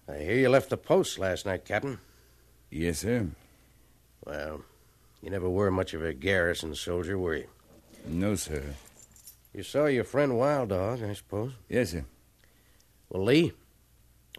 I 0.09 0.17
hear 0.17 0.37
you 0.37 0.49
left 0.49 0.71
the 0.71 0.77
post 0.79 1.19
last 1.19 1.45
night, 1.45 1.67
Captain. 1.67 1.99
Yes, 2.71 3.01
sir. 3.01 3.27
Well, 4.25 4.63
you 5.21 5.29
never 5.29 5.51
were 5.51 5.71
much 5.71 5.93
of 5.93 6.03
a 6.03 6.15
garrison 6.15 6.75
soldier, 6.75 7.19
were 7.19 7.37
you? 7.37 7.47
No, 8.07 8.37
sir. 8.37 8.63
You 9.53 9.63
saw 9.63 9.85
your 9.85 10.05
friend 10.05 10.39
Wild 10.39 10.71
Dog, 10.71 11.03
I 11.03 11.13
suppose? 11.13 11.53
Yes, 11.69 11.91
sir. 11.91 12.07
Well, 13.11 13.25
Lee, 13.25 13.53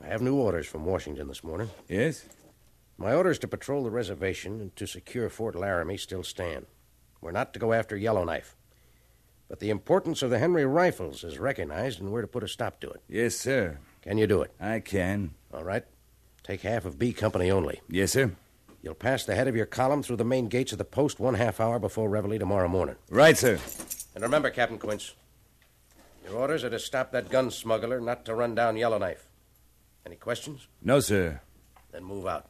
I 0.03 0.07
have 0.07 0.23
new 0.23 0.35
orders 0.35 0.65
from 0.65 0.83
Washington 0.83 1.27
this 1.27 1.43
morning. 1.43 1.69
Yes? 1.87 2.25
My 2.97 3.13
orders 3.13 3.37
to 3.39 3.47
patrol 3.47 3.83
the 3.83 3.91
reservation 3.91 4.59
and 4.59 4.75
to 4.75 4.87
secure 4.87 5.29
Fort 5.29 5.53
Laramie 5.53 5.97
still 5.97 6.23
stand. 6.23 6.65
We're 7.21 7.31
not 7.31 7.53
to 7.53 7.59
go 7.59 7.73
after 7.73 7.95
Yellowknife. 7.95 8.55
But 9.47 9.59
the 9.59 9.69
importance 9.69 10.21
of 10.21 10.29
the 10.29 10.39
Henry 10.39 10.65
rifles 10.65 11.23
is 11.23 11.37
recognized, 11.37 11.99
and 11.99 12.11
we're 12.11 12.21
to 12.21 12.27
put 12.27 12.43
a 12.43 12.47
stop 12.47 12.79
to 12.81 12.89
it. 12.89 13.01
Yes, 13.07 13.35
sir. 13.35 13.79
Can 14.01 14.17
you 14.17 14.27
do 14.27 14.41
it? 14.41 14.51
I 14.59 14.79
can. 14.79 15.35
All 15.53 15.63
right. 15.63 15.83
Take 16.43 16.61
half 16.61 16.85
of 16.85 16.97
B 16.99 17.13
Company 17.13 17.49
only. 17.51 17.81
Yes, 17.89 18.11
sir. 18.13 18.31
You'll 18.81 18.93
pass 18.93 19.25
the 19.25 19.35
head 19.35 19.47
of 19.47 19.55
your 19.55 19.65
column 19.65 20.03
through 20.03 20.17
the 20.17 20.23
main 20.23 20.47
gates 20.47 20.71
of 20.71 20.77
the 20.77 20.85
post 20.85 21.19
one 21.19 21.33
half 21.33 21.59
hour 21.59 21.79
before 21.79 22.07
Reveille 22.09 22.37
tomorrow 22.37 22.67
morning. 22.67 22.95
Right, 23.09 23.37
sir. 23.37 23.59
And 24.13 24.23
remember, 24.23 24.51
Captain 24.51 24.77
Quince, 24.77 25.13
your 26.23 26.35
orders 26.35 26.63
are 26.63 26.69
to 26.69 26.79
stop 26.79 27.11
that 27.11 27.29
gun 27.29 27.49
smuggler, 27.49 27.99
not 27.99 28.25
to 28.25 28.35
run 28.35 28.53
down 28.53 28.77
Yellowknife. 28.77 29.27
Any 30.05 30.15
questions? 30.15 30.67
No, 30.83 30.99
sir. 30.99 31.41
Then 31.91 32.03
move 32.03 32.27
out. 32.27 32.47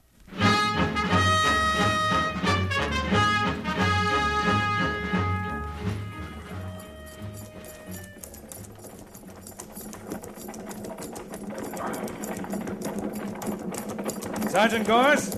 Sergeant 14.56 14.88
Gorse? 14.88 15.36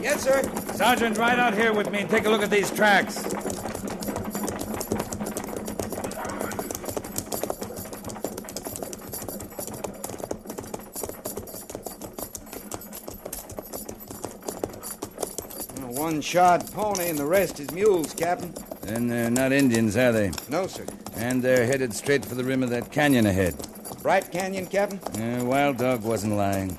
Yes, 0.00 0.22
sir. 0.22 0.40
Sergeant, 0.74 1.18
ride 1.18 1.40
out 1.40 1.52
here 1.52 1.72
with 1.72 1.90
me 1.90 2.02
and 2.02 2.08
take 2.08 2.24
a 2.24 2.30
look 2.30 2.40
at 2.40 2.50
these 2.50 2.70
tracks. 2.70 3.20
One 15.98 16.20
shod 16.20 16.70
pony 16.70 17.08
and 17.08 17.18
the 17.18 17.26
rest 17.26 17.58
is 17.58 17.72
mules, 17.72 18.14
Captain. 18.14 18.54
Then 18.82 19.08
they're 19.08 19.30
not 19.30 19.50
Indians, 19.50 19.96
are 19.96 20.12
they? 20.12 20.30
No, 20.48 20.68
sir. 20.68 20.86
And 21.16 21.42
they're 21.42 21.66
headed 21.66 21.92
straight 21.92 22.24
for 22.24 22.36
the 22.36 22.44
rim 22.44 22.62
of 22.62 22.70
that 22.70 22.92
canyon 22.92 23.26
ahead. 23.26 23.56
Bright 24.04 24.30
Canyon, 24.30 24.66
Captain? 24.66 24.98
Uh, 25.18 25.42
Wild 25.46 25.78
Dog 25.78 26.02
wasn't 26.02 26.34
lying. 26.34 26.76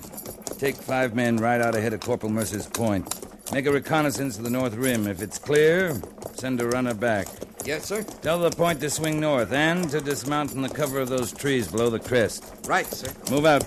Take 0.59 0.75
five 0.75 1.15
men 1.15 1.37
right 1.37 1.59
out 1.59 1.73
ahead 1.73 1.91
of 1.91 1.99
Corporal 1.99 2.31
Mercer's 2.31 2.67
point. 2.67 3.11
Make 3.51 3.65
a 3.65 3.71
reconnaissance 3.71 4.37
of 4.37 4.43
the 4.43 4.51
north 4.51 4.75
rim. 4.75 5.07
If 5.07 5.23
it's 5.23 5.39
clear, 5.39 5.99
send 6.35 6.61
a 6.61 6.67
runner 6.67 6.93
back. 6.93 7.27
Yes, 7.65 7.85
sir. 7.85 8.03
Tell 8.21 8.37
the 8.37 8.51
point 8.51 8.79
to 8.81 8.91
swing 8.91 9.19
north 9.19 9.51
and 9.51 9.89
to 9.89 10.01
dismount 10.01 10.53
in 10.53 10.61
the 10.61 10.69
cover 10.69 10.99
of 10.99 11.09
those 11.09 11.33
trees 11.33 11.67
below 11.67 11.89
the 11.89 11.97
crest. 11.97 12.45
Right, 12.67 12.85
sir. 12.85 13.11
Move 13.31 13.47
out. 13.47 13.63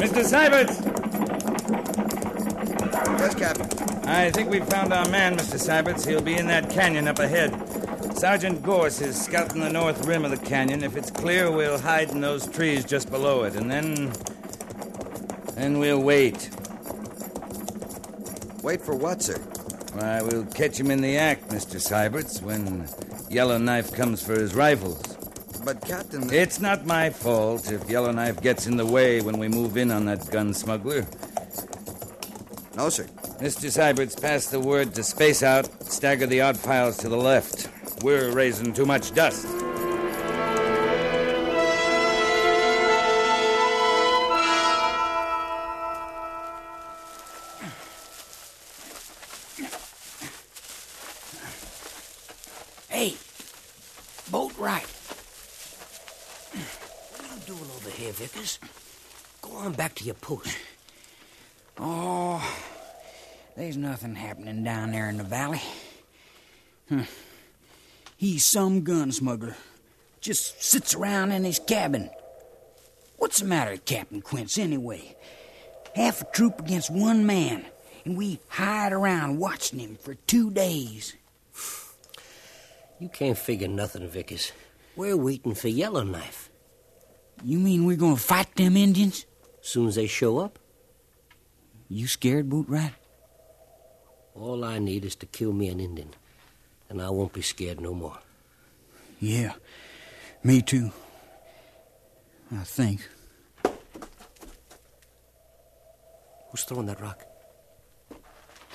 Mr. 0.00 0.24
Syberts! 0.24 0.95
Yes, 3.26 3.34
Captain. 3.34 4.08
I 4.08 4.30
think 4.30 4.50
we've 4.50 4.68
found 4.68 4.92
our 4.92 5.08
man, 5.08 5.36
Mr. 5.36 5.58
Syberts. 5.58 6.06
He'll 6.06 6.22
be 6.22 6.36
in 6.36 6.46
that 6.46 6.70
canyon 6.70 7.08
up 7.08 7.18
ahead. 7.18 7.50
Sergeant 8.16 8.62
Gorse 8.62 9.00
is 9.00 9.20
scouting 9.20 9.60
the 9.60 9.68
north 9.68 10.06
rim 10.06 10.24
of 10.24 10.30
the 10.30 10.36
canyon. 10.36 10.84
If 10.84 10.96
it's 10.96 11.10
clear, 11.10 11.50
we'll 11.50 11.76
hide 11.76 12.10
in 12.10 12.20
those 12.20 12.46
trees 12.46 12.84
just 12.84 13.10
below 13.10 13.42
it, 13.42 13.56
and 13.56 13.68
then. 13.68 14.12
Then 15.56 15.80
we'll 15.80 16.00
wait. 16.00 16.50
Wait 18.62 18.80
for 18.80 18.94
what, 18.94 19.20
sir? 19.22 19.38
Why, 19.94 20.22
we'll 20.22 20.46
catch 20.46 20.78
him 20.78 20.92
in 20.92 21.00
the 21.00 21.16
act, 21.16 21.48
Mr. 21.48 21.80
Syberts, 21.80 22.40
when 22.40 22.88
Yellowknife 23.28 23.92
comes 23.92 24.22
for 24.22 24.34
his 24.34 24.54
rifles. 24.54 25.02
But, 25.64 25.84
Captain. 25.84 26.32
It's 26.32 26.60
not 26.60 26.86
my 26.86 27.10
fault 27.10 27.72
if 27.72 27.90
Yellowknife 27.90 28.40
gets 28.40 28.68
in 28.68 28.76
the 28.76 28.86
way 28.86 29.20
when 29.20 29.38
we 29.38 29.48
move 29.48 29.76
in 29.76 29.90
on 29.90 30.04
that 30.04 30.30
gun 30.30 30.54
smuggler. 30.54 31.04
No, 32.76 32.90
sir. 32.90 33.06
Mr. 33.38 33.70
Syberts, 33.70 34.20
pass 34.20 34.46
the 34.46 34.58
word 34.58 34.94
to 34.94 35.02
space 35.02 35.42
out, 35.42 35.68
stagger 35.84 36.26
the 36.26 36.40
odd 36.40 36.56
files 36.56 36.96
to 36.96 37.08
the 37.08 37.16
left. 37.16 37.68
We're 38.02 38.32
raising 38.32 38.72
too 38.72 38.86
much 38.86 39.14
dust. 39.14 39.46
Hey, 52.88 53.16
Boatwright. 54.30 54.88
What 57.12 57.30
are 57.30 57.34
you 57.34 57.40
doing 57.46 57.70
over 57.76 57.90
here, 57.90 58.12
Vickers? 58.12 58.58
Go 59.42 59.52
on 59.56 59.72
back 59.72 59.94
to 59.96 60.04
your 60.04 60.14
post. 60.14 60.56
Oh, 61.78 62.40
there's 63.56 63.76
nothing 63.76 64.14
happening 64.14 64.62
down 64.62 64.92
there 64.92 65.08
in 65.08 65.16
the 65.16 65.24
valley. 65.24 65.62
Huh. 66.88 67.02
He's 68.16 68.44
some 68.44 68.82
gun 68.82 69.12
smuggler. 69.12 69.56
Just 70.20 70.62
sits 70.62 70.94
around 70.94 71.32
in 71.32 71.44
his 71.44 71.58
cabin. 71.58 72.10
What's 73.16 73.38
the 73.38 73.46
matter, 73.46 73.72
with 73.72 73.84
Captain 73.84 74.20
Quince, 74.20 74.58
anyway? 74.58 75.16
Half 75.94 76.20
a 76.22 76.24
troop 76.26 76.60
against 76.60 76.90
one 76.90 77.24
man, 77.26 77.64
and 78.04 78.16
we 78.16 78.40
hide 78.48 78.92
around 78.92 79.38
watching 79.38 79.78
him 79.78 79.96
for 79.96 80.14
two 80.14 80.50
days. 80.50 81.14
You 82.98 83.08
can't 83.08 83.38
figure 83.38 83.68
nothing, 83.68 84.08
Vickers. 84.08 84.52
We're 84.96 85.16
waiting 85.16 85.54
for 85.54 85.68
Yellowknife. 85.68 86.50
You 87.44 87.58
mean 87.58 87.84
we're 87.84 87.96
gonna 87.96 88.16
fight 88.16 88.54
them 88.56 88.76
Indians? 88.76 89.26
Soon 89.60 89.88
as 89.88 89.96
they 89.96 90.06
show 90.06 90.38
up, 90.38 90.58
You 91.88 92.08
scared, 92.08 92.48
Boatwright? 92.48 92.94
All 94.40 94.64
I 94.64 94.78
need 94.78 95.04
is 95.04 95.16
to 95.16 95.26
kill 95.26 95.52
me 95.52 95.68
an 95.68 95.80
Indian, 95.80 96.10
and 96.88 97.00
I 97.00 97.10
won't 97.10 97.32
be 97.32 97.42
scared 97.42 97.80
no 97.80 97.94
more. 97.94 98.18
Yeah, 99.20 99.54
me 100.42 100.62
too. 100.62 100.92
I 102.52 102.64
think. 102.64 103.08
Who's 106.50 106.64
throwing 106.64 106.86
that 106.86 107.00
rock? 107.00 107.24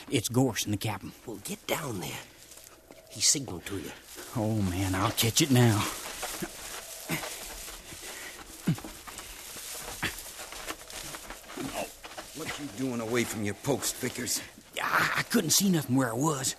It's 0.10 0.28
Gorse 0.28 0.65
in 0.65 0.71
the 0.71 0.78
captain. 0.78 1.13
Well, 1.26 1.39
get 1.43 1.65
down 1.67 2.02
there. 2.02 2.19
He 3.10 3.21
signaled 3.21 3.65
to 3.67 3.78
you. 3.78 3.91
Oh, 4.36 4.62
man, 4.62 4.95
I'll 4.95 5.12
catch 5.12 5.41
it 5.41 5.52
now. 5.52 5.78
What 12.36 12.60
you 12.60 12.65
doing 12.78 13.02
away 13.02 13.24
from 13.24 13.43
your 13.43 13.54
post, 13.56 13.95
Vickers? 13.97 14.41
I, 14.91 15.12
I 15.17 15.23
couldn't 15.23 15.51
see 15.51 15.69
nothing 15.69 15.95
where 15.95 16.10
I 16.10 16.13
was. 16.13 16.56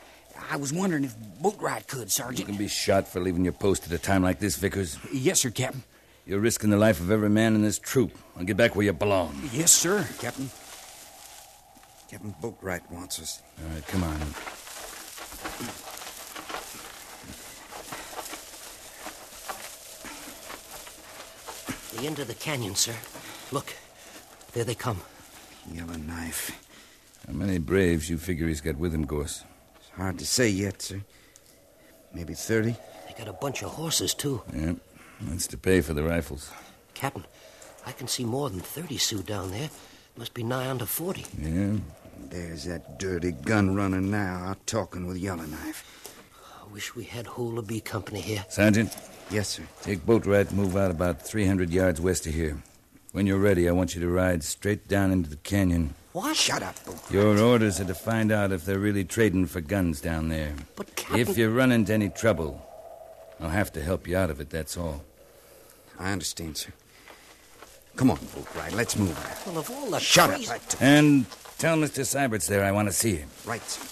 I 0.51 0.57
was 0.57 0.73
wondering 0.73 1.05
if 1.05 1.14
Boatwright 1.40 1.87
could, 1.87 2.11
Sergeant. 2.11 2.40
You 2.40 2.45
can 2.47 2.57
be 2.57 2.68
shot 2.68 3.07
for 3.07 3.21
leaving 3.21 3.45
your 3.45 3.53
post 3.53 3.87
at 3.87 3.92
a 3.92 3.99
time 3.99 4.23
like 4.23 4.38
this, 4.38 4.57
Vickers. 4.57 4.99
Yes, 5.12 5.40
sir, 5.40 5.51
Captain. 5.51 5.83
You're 6.27 6.40
risking 6.40 6.71
the 6.71 6.77
life 6.77 7.01
of 7.01 7.11
every 7.11 7.29
man 7.29 7.55
in 7.55 7.62
this 7.62 7.79
troop. 7.79 8.16
Now 8.37 8.45
get 8.45 8.57
back 8.57 8.75
where 8.75 8.85
you 8.85 8.92
belong. 8.92 9.49
Yes, 9.53 9.73
sir, 9.73 10.07
Captain. 10.18 10.51
Captain 12.11 12.35
Boatwright 12.42 12.90
wants 12.90 13.21
us. 13.21 13.42
All 13.59 13.75
right, 13.75 13.87
come 13.87 14.05
on. 14.05 14.18
The 21.97 22.07
end 22.07 22.18
of 22.18 22.29
the 22.29 22.35
canyon, 22.35 22.75
sir. 22.75 22.95
Look, 23.51 23.75
there 24.53 24.64
they 24.64 24.75
come. 24.75 25.01
Yellowknife. 25.73 26.72
How 27.27 27.33
many 27.33 27.59
braves 27.59 28.11
you 28.11 28.19
figure 28.19 28.49
he's 28.49 28.61
got 28.61 28.77
with 28.77 28.93
him, 28.95 29.05
Gorse? 29.07 29.45
It's 29.77 29.89
hard 29.97 30.19
to 30.19 30.27
say 30.27 30.49
yet, 30.49 30.83
sir. 30.83 31.01
Maybe 32.15 32.35
30. 32.35 32.73
They 33.07 33.15
got 33.17 33.29
a 33.29 33.33
bunch 33.33 33.63
of 33.63 33.71
horses, 33.71 34.13
too. 34.15 34.43
Yep. 34.55 34.77
That's 35.23 35.47
to 35.49 35.57
pay 35.57 35.81
for 35.81 35.95
the 35.95 36.03
rifles. 36.03 36.51
Captain, 36.95 37.25
I 37.87 37.93
can 37.93 38.09
see 38.09 38.25
more 38.25 38.51
than 38.51 38.61
30 38.61 38.99
Sioux 38.99 39.23
down 39.23 39.51
there. 39.51 39.71
Must 40.17 40.35
be 40.35 40.43
nigh 40.43 40.69
under 40.69 40.85
40. 40.85 41.25
Yeah? 41.41 41.77
There's 42.29 42.65
that 42.65 42.99
dirty 42.99 43.33
gun 43.33 43.75
runner 43.75 44.01
now 44.01 44.45
out 44.49 44.67
talking 44.67 45.07
with 45.07 45.17
Yellowknife. 45.17 45.85
I 46.61 46.73
wish 46.73 46.95
we 46.95 47.05
had 47.05 47.27
whole 47.27 47.59
of 47.59 47.67
B 47.67 47.81
Company 47.81 48.21
here. 48.21 48.45
Sergeant, 48.49 48.95
Yes, 49.31 49.49
sir. 49.49 49.63
take 49.83 50.05
boat 50.05 50.25
Boatwright 50.25 50.49
and 50.51 50.59
move 50.59 50.77
out 50.77 50.91
about 50.91 51.23
300 51.23 51.71
yards 51.71 52.01
west 52.01 52.27
of 52.27 52.35
here. 52.35 52.63
When 53.13 53.27
you're 53.27 53.39
ready, 53.39 53.69
I 53.69 53.73
want 53.73 53.95
you 53.95 54.01
to 54.03 54.09
ride 54.09 54.43
straight 54.43 54.89
down 54.89 55.11
into 55.13 55.31
the 55.31 55.37
canyon 55.37 55.95
What? 56.12 56.37
Shut 56.37 56.62
up. 56.62 56.77
Your 57.11 57.38
orders 57.40 57.81
are 57.81 57.87
to 57.87 57.94
find 57.94 58.31
out 58.31 58.53
if 58.53 58.66
they're 58.66 58.79
really 58.79 59.05
trading 59.05 59.46
for 59.46 59.61
guns 59.62 60.01
down 60.01 60.29
there. 60.29 60.55
But, 60.77 60.94
Captain... 60.94 61.20
If 61.20 61.38
you 61.38 61.48
run 61.51 61.72
into 61.72 61.92
any 61.94 62.11
trouble, 62.11 62.61
I'll 63.40 63.48
have 63.48 63.72
to 63.72 63.83
help 63.83 64.07
you 64.07 64.16
out 64.16 64.29
of 64.31 64.38
it, 64.40 64.51
that's 64.51 64.77
all. 64.77 65.05
I 65.98 66.12
understand, 66.12 66.59
sir. 66.59 66.72
Come 67.96 68.11
on, 68.11 68.18
Boatwright, 68.18 68.72
let's 68.75 68.96
move. 68.98 69.16
Well, 69.46 69.59
of 69.59 69.70
all 69.70 69.90
the 69.90 70.01
Shut 70.01 70.31
crazy... 70.31 70.51
up. 70.51 70.61
I- 70.81 70.85
And 70.85 71.27
tell 71.59 71.77
Mr. 71.79 72.03
Syberts 72.05 72.46
there 72.46 72.62
I 72.64 72.72
want 72.72 72.88
to 72.88 72.92
see 72.92 73.16
him. 73.16 73.29
Right, 73.46 73.62
sir. 73.62 73.88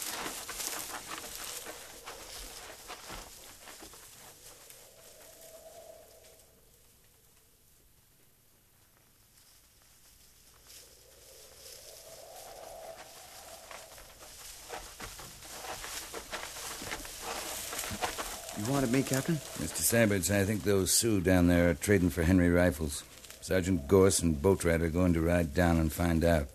You 18.58 18.70
wanted 18.72 18.92
me, 18.92 18.99
Captain? 19.10 19.34
Mr. 19.34 19.82
Syberts, 19.82 20.32
I 20.32 20.44
think 20.44 20.62
those 20.62 20.92
Sioux 20.92 21.20
down 21.20 21.48
there 21.48 21.68
are 21.68 21.74
trading 21.74 22.10
for 22.10 22.22
Henry 22.22 22.48
rifles. 22.48 23.02
Sergeant 23.40 23.88
Gorse 23.88 24.20
and 24.20 24.40
Boatwright 24.40 24.82
are 24.82 24.88
going 24.88 25.14
to 25.14 25.20
ride 25.20 25.52
down 25.52 25.78
and 25.78 25.92
find 25.92 26.24
out. 26.24 26.46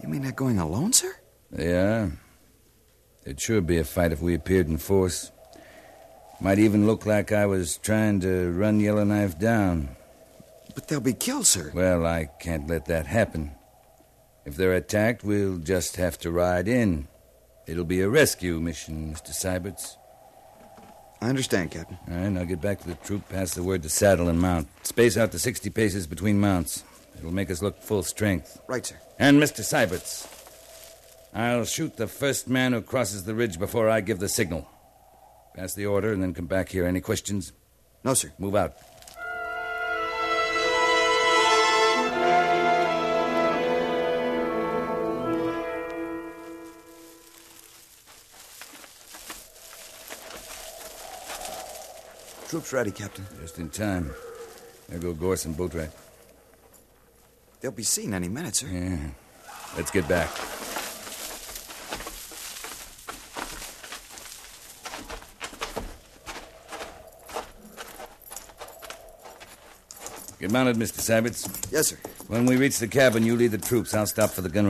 You 0.00 0.08
mean 0.08 0.22
they're 0.22 0.30
going 0.30 0.60
alone, 0.60 0.92
sir? 0.92 1.12
They 1.50 1.76
are. 1.76 2.12
It'd 3.24 3.40
sure 3.40 3.60
be 3.60 3.78
a 3.78 3.82
fight 3.82 4.12
if 4.12 4.22
we 4.22 4.34
appeared 4.34 4.68
in 4.68 4.78
force. 4.78 5.32
Might 6.40 6.60
even 6.60 6.86
look 6.86 7.06
like 7.06 7.32
I 7.32 7.46
was 7.46 7.78
trying 7.78 8.20
to 8.20 8.52
run 8.52 8.78
Yellowknife 8.78 9.36
down. 9.36 9.96
But 10.76 10.86
they'll 10.86 11.00
be 11.00 11.12
killed, 11.12 11.48
sir. 11.48 11.72
Well, 11.74 12.06
I 12.06 12.28
can't 12.38 12.68
let 12.68 12.84
that 12.86 13.08
happen. 13.08 13.50
If 14.44 14.54
they're 14.54 14.74
attacked, 14.74 15.24
we'll 15.24 15.58
just 15.58 15.96
have 15.96 16.20
to 16.20 16.30
ride 16.30 16.68
in. 16.68 17.08
It'll 17.66 17.84
be 17.84 18.00
a 18.00 18.08
rescue 18.08 18.60
mission, 18.60 19.12
Mr. 19.12 19.30
Syberts. 19.30 19.96
I 21.20 21.28
understand, 21.28 21.70
Captain. 21.70 21.98
All 22.10 22.16
right, 22.16 22.28
now 22.28 22.44
get 22.44 22.60
back 22.60 22.80
to 22.80 22.88
the 22.88 22.94
troop, 22.96 23.28
pass 23.28 23.54
the 23.54 23.62
word 23.62 23.82
to 23.82 23.88
saddle 23.88 24.28
and 24.28 24.40
mount. 24.40 24.68
Space 24.86 25.16
out 25.16 25.32
the 25.32 25.38
60 25.38 25.70
paces 25.70 26.06
between 26.06 26.38
mounts. 26.38 26.84
It'll 27.18 27.32
make 27.32 27.50
us 27.50 27.62
look 27.62 27.82
full 27.82 28.02
strength. 28.02 28.60
Right, 28.68 28.84
sir. 28.84 28.96
And 29.18 29.40
Mr. 29.42 29.60
Syberts, 29.62 30.26
I'll 31.34 31.64
shoot 31.64 31.96
the 31.96 32.06
first 32.06 32.48
man 32.48 32.72
who 32.72 32.82
crosses 32.82 33.24
the 33.24 33.34
ridge 33.34 33.58
before 33.58 33.88
I 33.88 34.00
give 34.02 34.18
the 34.18 34.28
signal. 34.28 34.68
Pass 35.54 35.74
the 35.74 35.86
order 35.86 36.12
and 36.12 36.22
then 36.22 36.34
come 36.34 36.46
back 36.46 36.68
here. 36.68 36.86
Any 36.86 37.00
questions? 37.00 37.52
No, 38.04 38.12
sir. 38.12 38.32
Move 38.38 38.54
out. 38.54 38.74
Troops 52.56 52.72
ready, 52.72 52.90
Captain. 52.90 53.26
Just 53.42 53.58
in 53.58 53.68
time. 53.68 54.14
There 54.88 54.98
go 54.98 55.12
Gorse 55.12 55.44
and 55.44 55.54
Boatwright. 55.54 55.90
They'll 57.60 57.70
be 57.70 57.82
seen 57.82 58.14
any 58.14 58.28
minute, 58.28 58.56
sir. 58.56 58.66
Yeah. 58.66 58.96
Let's 59.76 59.90
get 59.90 60.08
back. 60.08 60.30
Get 70.40 70.50
mounted, 70.50 70.76
Mr. 70.76 71.02
Syberts. 71.02 71.70
Yes, 71.70 71.88
sir. 71.88 71.98
When 72.28 72.46
we 72.46 72.56
reach 72.56 72.78
the 72.78 72.88
cabin, 72.88 73.22
you 73.22 73.36
lead 73.36 73.50
the 73.50 73.58
troops. 73.58 73.92
I'll 73.92 74.06
stop 74.06 74.30
for 74.30 74.40
the 74.40 74.48
gun 74.48 74.66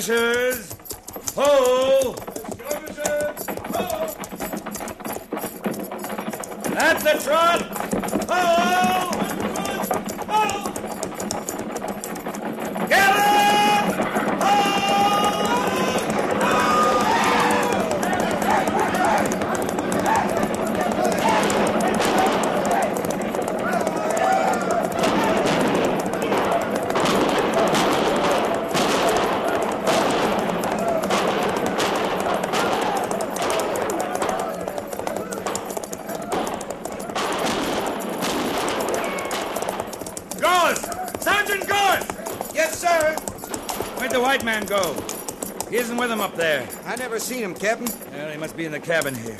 skirmishers, 0.00 0.65
man 44.60 44.66
go? 44.66 44.94
He 45.68 45.76
isn't 45.76 45.98
with 45.98 46.10
him 46.10 46.20
up 46.20 46.34
there. 46.34 46.66
I 46.86 46.96
never 46.96 47.18
seen 47.18 47.42
him, 47.42 47.54
Captain. 47.54 47.88
Well, 48.12 48.30
he 48.30 48.38
must 48.38 48.56
be 48.56 48.64
in 48.64 48.72
the 48.72 48.80
cabin 48.80 49.14
here. 49.14 49.38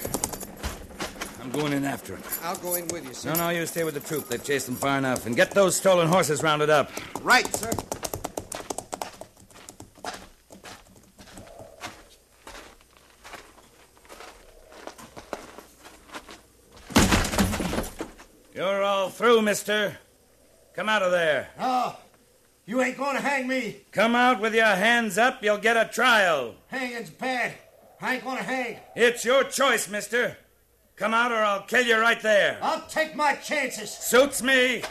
I'm 1.41 1.51
going 1.53 1.73
in 1.73 1.85
after 1.85 2.17
him. 2.17 2.23
I'll 2.43 2.57
go 2.57 2.75
in 2.75 2.87
with 2.89 3.07
you, 3.07 3.15
sir. 3.15 3.33
No, 3.33 3.45
no, 3.45 3.49
you 3.49 3.65
stay 3.65 3.85
with 3.85 3.95
the 3.95 4.01
troop. 4.01 4.29
They've 4.29 4.45
chased 4.45 4.69
him 4.69 4.75
far 4.75 4.99
enough. 4.99 5.25
And 5.25 5.35
get 5.35 5.53
those 5.53 5.75
stolen 5.75 6.09
horses 6.09 6.43
rounded 6.43 6.69
up. 6.69 6.91
Right, 7.23 7.47
sir. 7.55 7.71
You're 18.55 18.83
all 18.83 19.09
through, 19.09 19.41
mister. 19.41 19.97
Come 20.75 20.91
out 20.91 21.03
of 21.03 21.11
there. 21.11 21.49
No, 21.59 21.95
you 22.67 22.83
ain't 22.83 22.99
gonna 22.99 23.21
hang 23.21 23.47
me. 23.47 23.83
Come 23.93 24.15
out 24.15 24.41
with 24.41 24.55
your 24.55 24.65
hands 24.67 25.17
up. 25.17 25.43
You'll 25.43 25.59
get 25.59 25.77
a 25.77 25.89
trial. 25.91 26.57
Hanging's 26.67 27.11
bad. 27.11 27.55
I 28.01 28.17
ain't 28.17 28.25
gonna 28.25 28.43
hang. 28.43 28.79
It's 28.95 29.25
your 29.25 29.45
choice, 29.45 29.89
mister. 29.89 30.37
Come 30.97 31.15
out 31.15 31.31
or 31.31 31.37
I'll 31.37 31.63
kill 31.63 31.85
you 31.85 31.97
right 31.99 32.21
there. 32.21 32.59
I'll 32.61 32.87
take 32.89 33.15
my 33.15 33.35
chances. 33.35 33.91
Suits 33.91 34.43
me. 34.43 34.83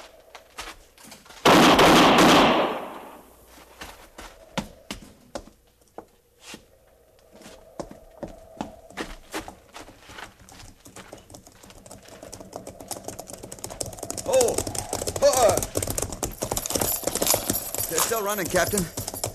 Still 18.15 18.25
running, 18.25 18.45
Captain. 18.45 18.85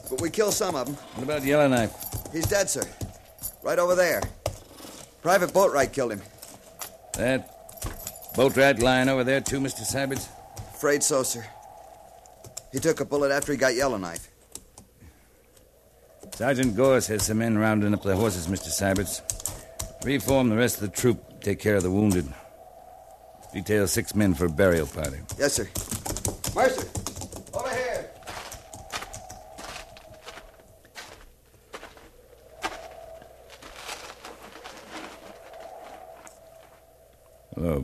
But 0.08 0.22
we 0.22 0.30
killed 0.30 0.54
some 0.54 0.74
of 0.74 0.86
them. 0.86 0.94
What 1.14 1.24
about 1.24 1.44
Yellowknife? 1.44 1.92
He's 2.32 2.46
dead, 2.46 2.70
sir. 2.70 2.82
Right 3.62 3.78
over 3.78 3.94
there. 3.94 4.22
Private 5.22 5.50
Boatwright 5.50 5.92
killed 5.92 6.12
him. 6.12 6.22
That 7.14 8.34
Boatwright 8.34 8.80
lying 8.80 9.10
over 9.10 9.22
there, 9.22 9.42
too, 9.42 9.60
Mr. 9.60 9.82
Syberts? 9.82 10.28
Afraid 10.74 11.02
so, 11.02 11.22
sir. 11.22 11.44
He 12.72 12.78
took 12.78 13.00
a 13.00 13.04
bullet 13.04 13.30
after 13.30 13.52
he 13.52 13.58
got 13.58 13.74
Yellowknife. 13.74 14.28
Sergeant 16.32 16.74
Gorse 16.74 17.06
has 17.08 17.26
some 17.26 17.38
men 17.38 17.58
rounding 17.58 17.92
up 17.92 18.02
their 18.02 18.16
horses, 18.16 18.46
Mr. 18.46 18.70
Syberts. 18.70 19.20
Reform 20.06 20.48
the 20.48 20.56
rest 20.56 20.76
of 20.76 20.82
the 20.82 20.96
troop. 20.96 21.42
Take 21.42 21.58
care 21.58 21.76
of 21.76 21.82
the 21.82 21.90
wounded. 21.90 22.26
Detail 23.52 23.86
six 23.86 24.14
men 24.14 24.32
for 24.32 24.46
a 24.46 24.48
burial 24.48 24.86
party. 24.86 25.18
Yes, 25.38 25.54
sir. 25.54 25.68
Mercer, 26.54 26.99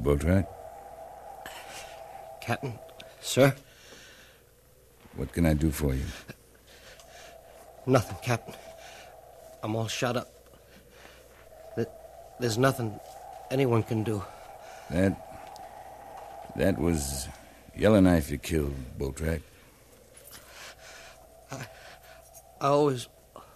Boatwright. 0.07 0.47
Captain, 2.41 2.79
sir? 3.21 3.53
What 5.17 5.33
can 5.33 5.45
I 5.45 5.53
do 5.55 5.73
for 5.73 5.95
you? 5.95 6.05
Nothing, 7.87 8.17
Captain. 8.23 8.55
I'm 9.65 9.75
all 9.75 9.89
shot 9.89 10.17
up. 10.17 10.29
Th- 11.75 11.89
There's 12.39 12.57
nothing 12.57 13.01
anyone 13.51 13.83
can 13.83 14.05
do. 14.05 14.23
That. 14.91 15.19
That 16.55 16.79
was 16.79 17.27
Yellowknife 17.77 18.31
you 18.31 18.39
killed, 18.39 18.77
Boatwright. 18.97 19.43
I 21.51 21.67
I 22.61 22.69
always 22.69 23.09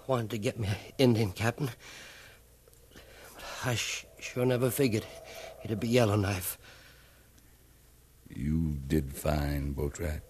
wanted 0.08 0.30
to 0.30 0.38
get 0.38 0.58
me 0.58 0.66
an 0.66 0.74
Indian 0.98 1.30
captain. 1.30 1.70
I 3.64 3.76
sh- 3.76 4.04
sure 4.18 4.44
never 4.44 4.68
figured 4.70 5.04
it'd 5.64 5.80
be 5.80 5.88
Yellowknife. 5.88 6.58
You 8.28 8.76
did 8.86 9.12
fine, 9.14 9.74
Boatwright. 9.74 10.20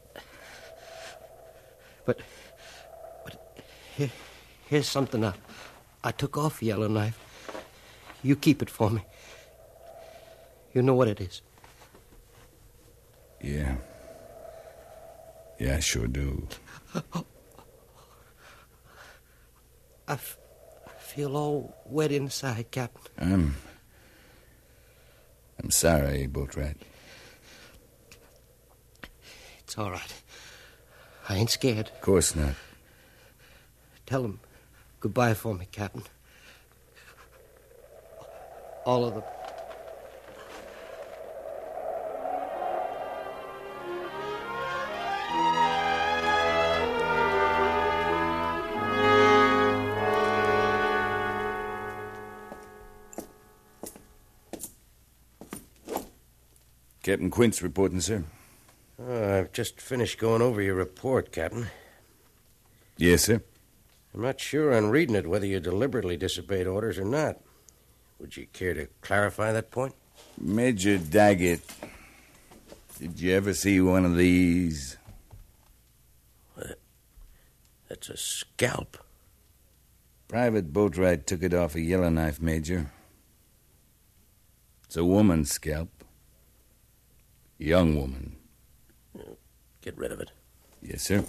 But, 2.06 2.20
but 3.24 3.64
here, 3.96 4.10
here's 4.68 4.88
something 4.88 5.24
I, 5.24 5.34
I 6.02 6.12
took 6.12 6.38
off 6.38 6.62
Yellowknife. 6.62 7.18
You 8.22 8.36
keep 8.36 8.62
it 8.62 8.70
for 8.70 8.90
me. 8.90 9.04
You 10.72 10.82
know 10.82 10.94
what 10.94 11.08
it 11.08 11.20
is. 11.20 11.42
Yeah. 13.42 13.76
Yeah, 15.58 15.76
I 15.76 15.80
sure 15.80 16.06
do. 16.06 16.46
I, 16.94 17.02
f- 20.14 20.38
I 20.86 20.90
feel 20.98 21.36
all 21.36 21.74
wet 21.86 22.12
inside, 22.12 22.70
Captain. 22.70 23.02
I'm. 23.18 23.56
I'm 25.62 25.70
sorry, 25.70 26.26
Boatwright. 26.26 26.76
It's 29.58 29.76
all 29.76 29.90
right. 29.90 30.22
I 31.28 31.36
ain't 31.36 31.50
scared. 31.50 31.88
Of 31.88 32.00
course 32.00 32.34
not. 32.34 32.54
Tell 34.06 34.24
him 34.24 34.40
goodbye 35.00 35.34
for 35.34 35.54
me, 35.54 35.68
Captain. 35.70 36.02
All 38.86 39.04
of 39.04 39.14
them. 39.14 39.22
Captain 57.10 57.28
Quince 57.28 57.60
reporting, 57.60 58.00
sir. 58.00 58.22
Uh, 58.96 59.38
I've 59.38 59.52
just 59.52 59.80
finished 59.80 60.16
going 60.16 60.40
over 60.40 60.62
your 60.62 60.76
report, 60.76 61.32
Captain. 61.32 61.66
Yes, 62.98 63.24
sir. 63.24 63.42
I'm 64.14 64.22
not 64.22 64.38
sure 64.38 64.72
on 64.72 64.90
reading 64.90 65.16
it 65.16 65.26
whether 65.26 65.44
you 65.44 65.58
deliberately 65.58 66.16
disobeyed 66.16 66.68
orders 66.68 67.00
or 67.00 67.04
not. 67.04 67.40
Would 68.20 68.36
you 68.36 68.46
care 68.52 68.74
to 68.74 68.86
clarify 69.00 69.50
that 69.50 69.72
point? 69.72 69.96
Major 70.40 70.98
Daggett, 70.98 71.62
did 73.00 73.18
you 73.18 73.34
ever 73.34 73.54
see 73.54 73.80
one 73.80 74.04
of 74.04 74.16
these? 74.16 74.96
That's 77.88 78.08
a 78.08 78.16
scalp. 78.16 78.96
Private 80.28 80.72
Boatwright 80.72 81.26
took 81.26 81.42
it 81.42 81.54
off 81.54 81.74
a 81.74 81.80
Yellowknife, 81.80 82.40
Major. 82.40 82.92
It's 84.84 84.96
a 84.96 85.04
woman's 85.04 85.50
scalp. 85.50 85.99
Young 87.60 87.94
woman. 87.94 88.36
Get 89.82 89.98
rid 89.98 90.12
of 90.12 90.20
it. 90.20 90.30
Yes, 90.80 91.02
sir. 91.02 91.22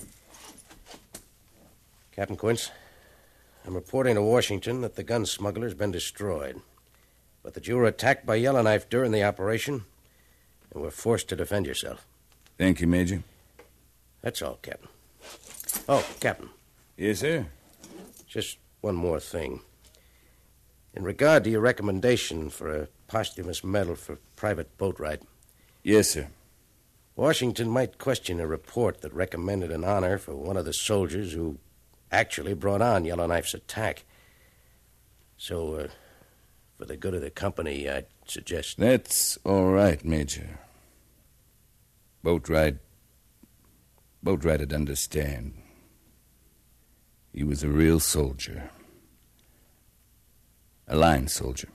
Captain 2.14 2.38
Quince, 2.38 2.72
I'm 3.66 3.76
reporting 3.76 4.16
to 4.16 4.22
Washington 4.22 4.80
that 4.80 4.96
the 4.96 5.04
gun 5.04 5.26
smuggler's 5.26 5.74
been 5.74 5.92
destroyed, 5.92 6.62
but 7.44 7.54
that 7.54 7.68
you 7.68 7.76
were 7.76 7.86
attacked 7.86 8.26
by 8.26 8.36
Yellowknife 8.36 8.90
during 8.90 9.12
the 9.12 9.26
operation 9.26 9.84
and 10.74 10.82
were 10.82 10.90
forced 10.90 11.28
to 11.30 11.36
defend 11.36 11.66
yourself. 11.66 12.08
Thank 12.58 12.80
you, 12.80 12.88
Major. 12.88 13.24
That's 14.22 14.42
all, 14.42 14.58
Captain. 14.62 14.88
Oh, 15.90 16.08
Captain. 16.22 16.50
Yes, 16.96 17.20
sir. 17.20 17.48
Just 18.26 18.58
one 18.80 18.96
more 18.96 19.20
thing. 19.20 19.60
In 20.94 21.04
regard 21.04 21.44
to 21.44 21.50
your 21.50 21.60
recommendation 21.60 22.50
for 22.50 22.74
a 22.74 22.88
posthumous 23.08 23.66
medal 23.66 23.96
for 23.96 24.18
Private 24.38 24.78
Boatwright, 24.78 25.24
Yes, 25.84 26.12
sir. 26.12 26.28
Washington 27.16 27.70
might 27.70 27.98
question 27.98 28.40
a 28.40 28.48
report 28.48 29.02
that 29.02 29.14
recommended 29.14 29.72
an 29.72 29.84
honor 29.84 30.18
for 30.18 30.36
one 30.36 30.58
of 30.58 30.66
the 30.66 30.74
soldiers 30.74 31.34
who 31.34 31.58
actually 32.12 32.54
brought 32.54 32.82
on 32.82 33.06
Yellowknife's 33.06 33.54
attack. 33.54 34.06
So, 35.38 35.76
uh, 35.76 35.88
for 36.78 36.86
the 36.86 36.98
good 36.98 37.14
of 37.14 37.22
the 37.22 37.30
company, 37.30 37.90
I'd 37.90 38.08
suggest. 38.26 38.78
That's 38.78 39.38
all 39.44 39.72
right, 39.72 40.04
Major. 40.06 40.60
Boatwright. 42.24 42.78
Boatwright'd 44.24 44.74
understand. 44.74 45.54
He 47.34 47.44
was 47.44 47.64
a 47.64 47.70
real 47.70 48.00
soldier. 48.00 48.70
A 50.88 50.96
line 50.96 51.28
soldier. 51.28 51.70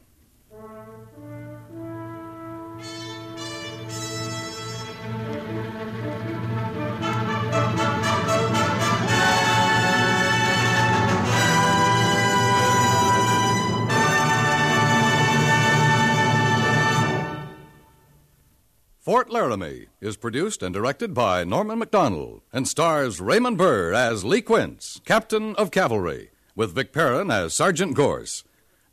Fort 19.07 19.31
Laramie 19.31 19.87
is 20.01 20.17
produced 20.17 20.65
and 20.65 20.75
directed 20.75 21.15
by 21.15 21.45
Norman 21.45 21.79
McDonald 21.79 22.41
and 22.53 22.67
stars 22.67 23.21
Raymond 23.21 23.57
Burr 23.57 23.93
as 23.95 24.25
Lee 24.25 24.43
Quince, 24.43 25.01
Captain 25.05 25.55
of 25.55 25.71
Cavalry, 25.71 26.31
with 26.57 26.75
Vic 26.75 26.93
Perrin 26.93 27.31
as 27.31 27.55
Sergeant 27.55 27.95
Gorse. 27.95 28.43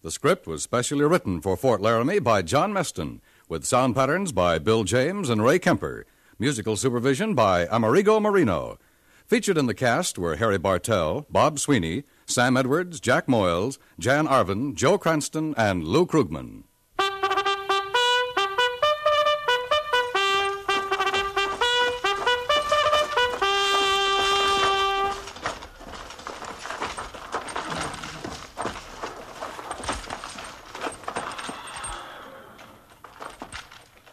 The 0.03 0.11
script 0.11 0.45
was 0.45 0.61
specially 0.61 1.03
written 1.03 1.41
for 1.41 1.57
Fort 1.57 1.81
Laramie 1.81 2.19
by 2.19 2.43
John 2.43 2.71
Meston, 2.71 3.21
with 3.49 3.65
sound 3.65 3.95
patterns 3.95 4.31
by 4.31 4.59
Bill 4.59 4.83
James 4.83 5.31
and 5.31 5.43
Ray 5.43 5.57
Kemper, 5.57 6.05
musical 6.37 6.77
supervision 6.77 7.33
by 7.33 7.65
Amerigo 7.71 8.19
Marino. 8.19 8.77
Featured 9.25 9.57
in 9.57 9.65
the 9.65 9.73
cast 9.73 10.19
were 10.19 10.35
Harry 10.35 10.59
Bartell, 10.59 11.25
Bob 11.31 11.57
Sweeney, 11.57 12.03
Sam 12.27 12.55
Edwards, 12.55 12.99
Jack 12.99 13.25
Moyles, 13.25 13.79
Jan 13.97 14.27
Arvan, 14.27 14.75
Joe 14.75 14.99
Cranston, 14.99 15.55
and 15.57 15.83
Lou 15.83 16.05
Krugman. 16.05 16.65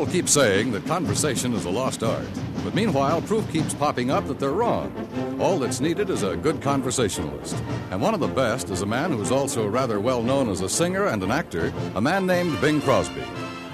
People 0.00 0.12
keep 0.14 0.28
saying 0.30 0.72
that 0.72 0.86
conversation 0.86 1.52
is 1.52 1.66
a 1.66 1.70
lost 1.70 2.02
art, 2.02 2.26
but 2.64 2.74
meanwhile, 2.74 3.20
proof 3.20 3.46
keeps 3.52 3.74
popping 3.74 4.10
up 4.10 4.26
that 4.28 4.38
they're 4.38 4.50
wrong. 4.50 4.90
All 5.38 5.58
that's 5.58 5.78
needed 5.78 6.08
is 6.08 6.22
a 6.22 6.38
good 6.38 6.62
conversationalist. 6.62 7.62
And 7.90 8.00
one 8.00 8.14
of 8.14 8.20
the 8.20 8.26
best 8.26 8.70
is 8.70 8.80
a 8.80 8.86
man 8.86 9.12
who's 9.12 9.30
also 9.30 9.66
rather 9.66 10.00
well 10.00 10.22
known 10.22 10.48
as 10.48 10.62
a 10.62 10.70
singer 10.70 11.08
and 11.08 11.22
an 11.22 11.30
actor, 11.30 11.70
a 11.96 12.00
man 12.00 12.24
named 12.24 12.58
Bing 12.62 12.80
Crosby. 12.80 13.22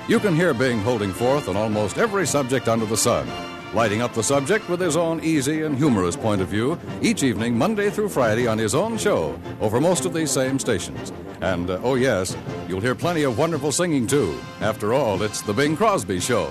You 0.09 0.19
can 0.19 0.35
hear 0.35 0.53
Bing 0.53 0.81
holding 0.81 1.13
forth 1.13 1.49
on 1.49 1.57
almost 1.57 1.97
every 1.97 2.27
subject 2.27 2.67
under 2.67 2.87
the 2.87 2.97
sun, 2.97 3.29
lighting 3.77 4.01
up 4.01 4.15
the 4.15 4.23
subject 4.23 4.67
with 4.71 4.81
his 4.81 4.97
own 4.97 5.21
easy 5.23 5.61
and 5.61 5.77
humorous 5.77 6.17
point 6.17 6.41
of 6.41 6.49
view 6.49 6.79
each 7.03 7.23
evening, 7.23 7.57
Monday 7.57 7.91
through 7.91 8.09
Friday, 8.09 8.47
on 8.47 8.57
his 8.57 8.75
own 8.75 8.97
show 8.97 9.39
over 9.61 9.83
most 9.83 10.07
of 10.07 10.15
these 10.15 10.31
same 10.31 10.59
stations. 10.59 11.13
And, 11.43 11.69
uh, 11.69 11.79
oh, 11.83 11.97
yes, 11.97 12.35
you'll 12.69 12.81
hear 12.81 12.95
plenty 12.95 13.25
of 13.25 13.37
wonderful 13.37 13.71
singing, 13.71 14.07
too. 14.07 14.35
After 14.63 14.95
all, 14.95 15.23
it's 15.23 15.43
The 15.43 15.53
Bing 15.53 15.77
Crosby 15.77 16.21
Show. 16.21 16.51